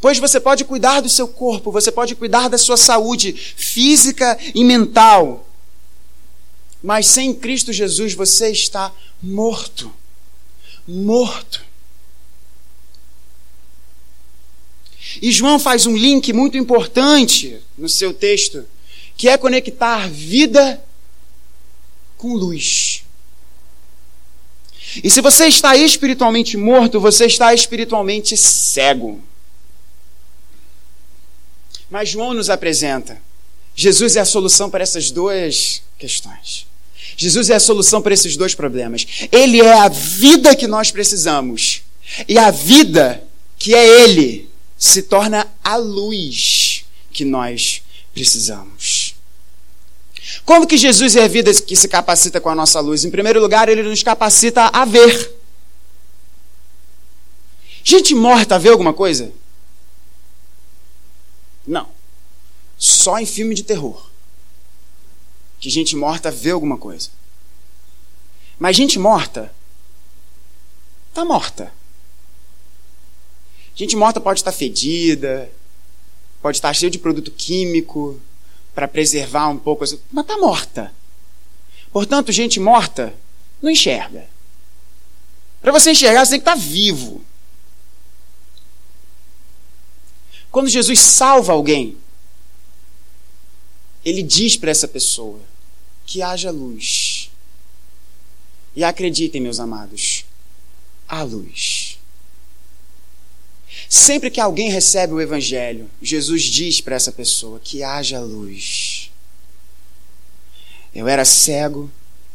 Pois 0.00 0.18
você 0.18 0.38
pode 0.38 0.64
cuidar 0.64 1.00
do 1.00 1.08
seu 1.08 1.26
corpo, 1.26 1.72
você 1.72 1.90
pode 1.90 2.14
cuidar 2.14 2.48
da 2.48 2.56
sua 2.56 2.76
saúde 2.76 3.32
física 3.32 4.38
e 4.54 4.64
mental. 4.64 5.47
Mas 6.82 7.06
sem 7.06 7.34
Cristo 7.34 7.72
Jesus 7.72 8.14
você 8.14 8.50
está 8.50 8.92
morto. 9.22 9.92
Morto. 10.86 11.66
E 15.20 15.32
João 15.32 15.58
faz 15.58 15.86
um 15.86 15.96
link 15.96 16.32
muito 16.32 16.56
importante 16.56 17.60
no 17.76 17.88
seu 17.88 18.12
texto, 18.12 18.64
que 19.16 19.28
é 19.28 19.36
conectar 19.36 20.08
vida 20.08 20.82
com 22.16 22.34
luz. 22.34 23.04
E 25.02 25.10
se 25.10 25.20
você 25.20 25.46
está 25.46 25.76
espiritualmente 25.76 26.56
morto, 26.56 27.00
você 27.00 27.26
está 27.26 27.52
espiritualmente 27.52 28.36
cego. 28.36 29.22
Mas 31.90 32.08
João 32.08 32.34
nos 32.34 32.48
apresenta: 32.48 33.20
Jesus 33.74 34.16
é 34.16 34.20
a 34.20 34.24
solução 34.24 34.70
para 34.70 34.82
essas 34.82 35.10
duas 35.10 35.82
questões. 35.98 36.67
Jesus 37.18 37.50
é 37.50 37.56
a 37.56 37.60
solução 37.60 38.00
para 38.00 38.14
esses 38.14 38.36
dois 38.36 38.54
problemas. 38.54 39.04
Ele 39.32 39.60
é 39.60 39.80
a 39.80 39.88
vida 39.88 40.54
que 40.54 40.68
nós 40.68 40.92
precisamos. 40.92 41.82
E 42.28 42.38
a 42.38 42.52
vida 42.52 43.22
que 43.58 43.74
é 43.74 44.02
Ele 44.02 44.48
se 44.78 45.02
torna 45.02 45.46
a 45.62 45.74
luz 45.74 46.84
que 47.10 47.24
nós 47.24 47.82
precisamos. 48.14 49.16
Como 50.44 50.66
que 50.66 50.78
Jesus 50.78 51.16
é 51.16 51.24
a 51.24 51.28
vida 51.28 51.52
que 51.52 51.74
se 51.74 51.88
capacita 51.88 52.40
com 52.40 52.48
a 52.48 52.54
nossa 52.54 52.78
luz? 52.78 53.04
Em 53.04 53.10
primeiro 53.10 53.40
lugar, 53.40 53.68
ele 53.68 53.82
nos 53.82 54.02
capacita 54.04 54.66
a 54.66 54.84
ver. 54.84 55.34
Gente 57.82 58.14
morta 58.14 58.58
vê 58.58 58.68
alguma 58.68 58.92
coisa? 58.92 59.32
Não. 61.66 61.88
Só 62.76 63.18
em 63.18 63.26
filme 63.26 63.56
de 63.56 63.64
terror. 63.64 64.07
Que 65.60 65.70
gente 65.70 65.96
morta 65.96 66.30
vê 66.30 66.50
alguma 66.50 66.76
coisa. 66.76 67.10
Mas 68.58 68.76
gente 68.76 68.98
morta 68.98 69.52
está 71.18 71.24
morta. 71.24 71.72
Gente 73.74 73.96
morta 73.96 74.20
pode 74.20 74.40
estar 74.40 74.52
fedida, 74.52 75.50
pode 76.40 76.56
estar 76.56 76.72
cheia 76.72 76.90
de 76.90 76.98
produto 76.98 77.30
químico 77.30 78.20
para 78.74 78.86
preservar 78.86 79.48
um 79.48 79.58
pouco, 79.58 79.80
mas 79.80 79.92
está 79.92 80.38
morta. 80.38 80.92
Portanto, 81.92 82.30
gente 82.30 82.60
morta 82.60 83.14
não 83.60 83.70
enxerga. 83.70 84.26
Para 85.60 85.72
você 85.72 85.90
enxergar, 85.90 86.24
você 86.24 86.32
tem 86.32 86.40
que 86.40 86.48
estar 86.48 86.56
vivo. 86.56 87.20
Quando 90.50 90.68
Jesus 90.68 91.00
salva 91.00 91.52
alguém, 91.52 91.96
ele 94.08 94.22
diz 94.22 94.56
para 94.56 94.70
essa 94.70 94.88
pessoa 94.88 95.40
que 96.06 96.22
haja 96.22 96.50
luz. 96.50 97.30
E 98.74 98.82
acreditem, 98.82 99.40
meus 99.40 99.60
amados, 99.60 100.24
há 101.06 101.22
luz. 101.22 101.98
Sempre 103.88 104.30
que 104.30 104.40
alguém 104.40 104.70
recebe 104.70 105.12
o 105.12 105.20
Evangelho, 105.20 105.90
Jesus 106.00 106.44
diz 106.44 106.80
para 106.80 106.96
essa 106.96 107.12
pessoa 107.12 107.60
que 107.60 107.82
haja 107.82 108.20
luz. 108.20 109.10
Eu 110.94 111.06
era 111.06 111.24
cego 111.24 111.90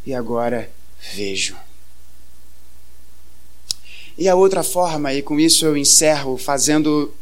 e 0.05 0.13
agora 0.13 0.71
vejo. 1.13 1.57
E 4.15 4.29
a 4.29 4.35
outra 4.35 4.63
forma, 4.63 5.11
e 5.11 5.23
com 5.23 5.39
isso 5.39 5.65
eu 5.65 5.75
encerro 5.75 6.37
fazendo 6.37 7.13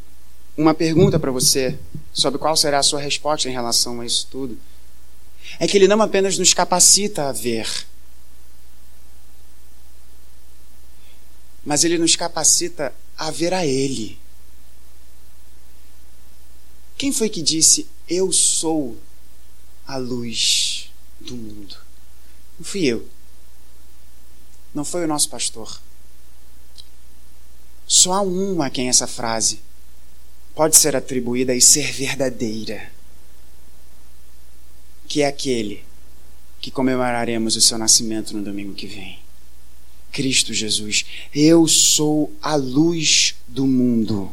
uma 0.57 0.73
pergunta 0.73 1.19
para 1.19 1.31
você 1.31 1.77
sobre 2.13 2.39
qual 2.39 2.55
será 2.55 2.79
a 2.79 2.83
sua 2.83 2.99
resposta 2.99 3.49
em 3.49 3.53
relação 3.53 4.01
a 4.01 4.05
isso 4.05 4.27
tudo, 4.29 4.57
é 5.59 5.67
que 5.67 5.77
ele 5.77 5.87
não 5.87 6.01
apenas 6.01 6.37
nos 6.37 6.53
capacita 6.53 7.29
a 7.29 7.31
ver, 7.31 7.67
mas 11.65 11.83
ele 11.83 11.97
nos 11.97 12.15
capacita 12.15 12.93
a 13.17 13.29
ver 13.29 13.53
a 13.53 13.63
Ele. 13.65 14.19
Quem 16.97 17.11
foi 17.11 17.29
que 17.29 17.41
disse: 17.41 17.87
Eu 18.09 18.31
sou 18.31 18.97
a 19.85 19.97
luz 19.97 20.91
do 21.19 21.35
mundo? 21.35 21.77
Não 22.57 22.65
fui 22.65 22.85
eu. 22.85 23.07
Não 24.73 24.83
foi 24.83 25.03
o 25.03 25.07
nosso 25.07 25.29
pastor. 25.29 25.79
Só 27.85 28.13
há 28.13 28.21
um 28.21 28.61
a 28.61 28.69
quem 28.69 28.89
essa 28.89 29.05
frase 29.05 29.61
pode 30.61 30.77
ser 30.77 30.95
atribuída 30.95 31.55
e 31.55 31.59
ser 31.59 31.91
verdadeira, 31.91 32.91
que 35.07 35.23
é 35.23 35.25
aquele 35.25 35.83
que 36.59 36.69
comemoraremos 36.69 37.55
o 37.55 37.61
seu 37.61 37.79
nascimento 37.79 38.37
no 38.37 38.43
domingo 38.43 38.75
que 38.75 38.85
vem. 38.85 39.17
Cristo 40.11 40.53
Jesus. 40.53 41.03
Eu 41.33 41.67
sou 41.67 42.31
a 42.39 42.53
luz 42.53 43.33
do 43.47 43.65
mundo. 43.65 44.31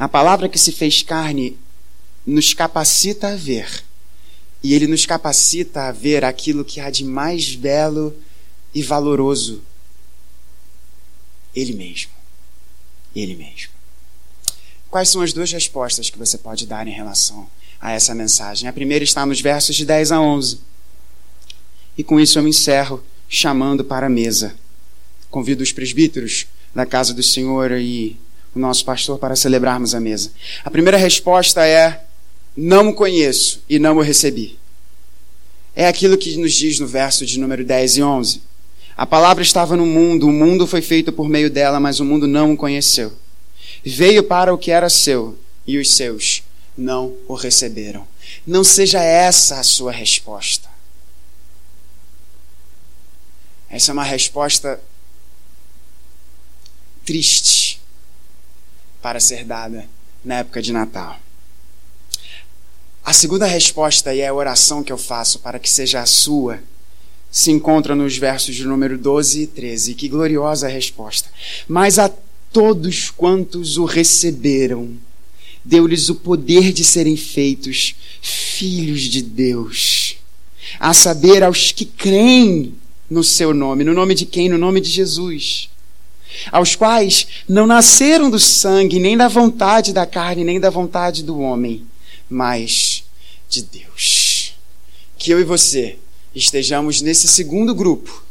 A 0.00 0.08
palavra 0.08 0.48
que 0.48 0.58
se 0.58 0.72
fez 0.72 1.00
carne 1.00 1.56
nos 2.26 2.52
capacita 2.52 3.28
a 3.28 3.36
ver. 3.36 3.84
E 4.64 4.74
ele 4.74 4.88
nos 4.88 5.06
capacita 5.06 5.82
a 5.82 5.92
ver 5.92 6.24
aquilo 6.24 6.64
que 6.64 6.80
há 6.80 6.90
de 6.90 7.04
mais 7.04 7.54
belo 7.54 8.16
e 8.74 8.82
valoroso. 8.82 9.62
Ele 11.54 11.74
mesmo. 11.74 12.10
Ele 13.14 13.36
mesmo. 13.36 13.77
Quais 14.90 15.10
são 15.10 15.20
as 15.20 15.32
duas 15.34 15.52
respostas 15.52 16.08
que 16.08 16.18
você 16.18 16.38
pode 16.38 16.66
dar 16.66 16.86
em 16.86 16.92
relação 16.92 17.46
a 17.78 17.92
essa 17.92 18.14
mensagem? 18.14 18.68
A 18.68 18.72
primeira 18.72 19.04
está 19.04 19.26
nos 19.26 19.40
versos 19.40 19.76
de 19.76 19.84
10 19.84 20.12
a 20.12 20.20
11. 20.20 20.60
E 21.96 22.02
com 22.02 22.18
isso 22.18 22.38
eu 22.38 22.42
me 22.42 22.50
encerro 22.50 23.02
chamando 23.28 23.84
para 23.84 24.06
a 24.06 24.10
mesa. 24.10 24.54
Convido 25.30 25.62
os 25.62 25.72
presbíteros 25.72 26.46
da 26.74 26.86
casa 26.86 27.12
do 27.12 27.22
Senhor 27.22 27.72
e 27.72 28.18
o 28.54 28.58
nosso 28.58 28.82
pastor 28.84 29.18
para 29.18 29.36
celebrarmos 29.36 29.94
a 29.94 30.00
mesa. 30.00 30.32
A 30.64 30.70
primeira 30.70 30.96
resposta 30.96 31.66
é: 31.66 32.04
não 32.56 32.88
o 32.88 32.94
conheço 32.94 33.62
e 33.68 33.78
não 33.78 33.98
o 33.98 34.02
recebi. 34.02 34.58
é 35.76 35.86
aquilo 35.86 36.16
que 36.16 36.36
nos 36.38 36.54
diz 36.54 36.78
no 36.78 36.86
verso 36.86 37.26
de 37.26 37.38
número 37.38 37.62
10 37.62 37.98
e 37.98 38.02
11. 38.02 38.42
A 38.96 39.06
palavra 39.06 39.42
estava 39.42 39.76
no 39.76 39.84
mundo, 39.84 40.26
o 40.26 40.32
mundo 40.32 40.66
foi 40.66 40.80
feito 40.80 41.12
por 41.12 41.28
meio 41.28 41.50
dela, 41.50 41.78
mas 41.78 42.00
o 42.00 42.04
mundo 42.04 42.26
não 42.26 42.54
o 42.54 42.56
conheceu. 42.56 43.12
Veio 43.88 44.22
para 44.22 44.52
o 44.52 44.58
que 44.58 44.70
era 44.70 44.90
seu, 44.90 45.38
e 45.66 45.78
os 45.78 45.94
seus 45.94 46.42
não 46.76 47.16
o 47.26 47.34
receberam. 47.34 48.06
Não 48.46 48.62
seja 48.62 49.02
essa 49.02 49.58
a 49.58 49.62
sua 49.62 49.90
resposta. 49.90 50.68
Essa 53.70 53.90
é 53.90 53.94
uma 53.94 54.04
resposta 54.04 54.78
triste 57.04 57.80
para 59.00 59.20
ser 59.20 59.44
dada 59.44 59.88
na 60.22 60.40
época 60.40 60.60
de 60.60 60.70
Natal. 60.70 61.18
A 63.02 63.14
segunda 63.14 63.46
resposta, 63.46 64.14
e 64.14 64.20
é 64.20 64.28
a 64.28 64.34
oração 64.34 64.84
que 64.84 64.92
eu 64.92 64.98
faço 64.98 65.38
para 65.38 65.58
que 65.58 65.70
seja 65.70 66.02
a 66.02 66.06
sua, 66.06 66.60
se 67.30 67.50
encontra 67.50 67.94
nos 67.94 68.18
versos 68.18 68.54
de 68.54 68.66
número 68.66 68.98
12 68.98 69.42
e 69.42 69.46
13. 69.46 69.94
Que 69.94 70.10
gloriosa 70.10 70.68
resposta! 70.68 71.30
Mas 71.66 71.98
a 71.98 72.12
todos 72.52 73.10
quantos 73.10 73.76
o 73.76 73.84
receberam, 73.84 74.94
deu-lhes 75.64 76.08
o 76.08 76.14
poder 76.14 76.72
de 76.72 76.84
serem 76.84 77.16
feitos 77.16 77.94
filhos 78.22 79.02
de 79.02 79.22
Deus, 79.22 80.16
a 80.78 80.92
saber, 80.92 81.42
aos 81.42 81.72
que 81.72 81.84
creem 81.84 82.74
no 83.08 83.22
seu 83.24 83.54
nome. 83.54 83.84
No 83.84 83.94
nome 83.94 84.14
de 84.14 84.26
quem? 84.26 84.48
No 84.48 84.58
nome 84.58 84.80
de 84.80 84.90
Jesus. 84.90 85.70
Aos 86.52 86.76
quais 86.76 87.26
não 87.48 87.66
nasceram 87.66 88.30
do 88.30 88.38
sangue, 88.38 88.98
nem 88.98 89.16
da 89.16 89.28
vontade 89.28 89.92
da 89.92 90.06
carne, 90.06 90.44
nem 90.44 90.60
da 90.60 90.68
vontade 90.68 91.22
do 91.22 91.38
homem, 91.38 91.86
mas 92.28 93.04
de 93.48 93.62
Deus. 93.62 94.54
Que 95.16 95.30
eu 95.30 95.40
e 95.40 95.44
você 95.44 95.98
estejamos 96.34 97.00
nesse 97.00 97.26
segundo 97.26 97.74
grupo 97.74 98.24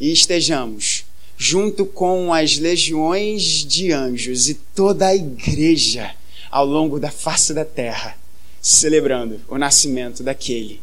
e 0.00 0.12
estejamos 0.12 1.04
junto 1.38 1.86
com 1.86 2.34
as 2.34 2.58
legiões 2.58 3.64
de 3.64 3.92
anjos 3.92 4.48
e 4.48 4.54
toda 4.54 5.06
a 5.06 5.14
igreja 5.14 6.12
ao 6.50 6.66
longo 6.66 6.98
da 6.98 7.12
face 7.12 7.54
da 7.54 7.64
terra, 7.64 8.18
celebrando 8.60 9.40
o 9.48 9.56
nascimento 9.56 10.24
daquele 10.24 10.82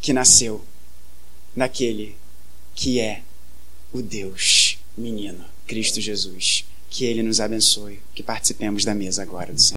que 0.00 0.12
nasceu, 0.12 0.64
daquele 1.56 2.16
que 2.72 3.00
é 3.00 3.22
o 3.92 4.00
Deus 4.00 4.78
menino, 4.96 5.44
Cristo 5.66 6.00
Jesus. 6.00 6.64
Que 6.88 7.04
Ele 7.04 7.22
nos 7.22 7.40
abençoe, 7.40 8.00
que 8.14 8.22
participemos 8.22 8.84
da 8.84 8.94
mesa 8.94 9.22
agora 9.22 9.52
do 9.52 9.60
Senhor. 9.60 9.68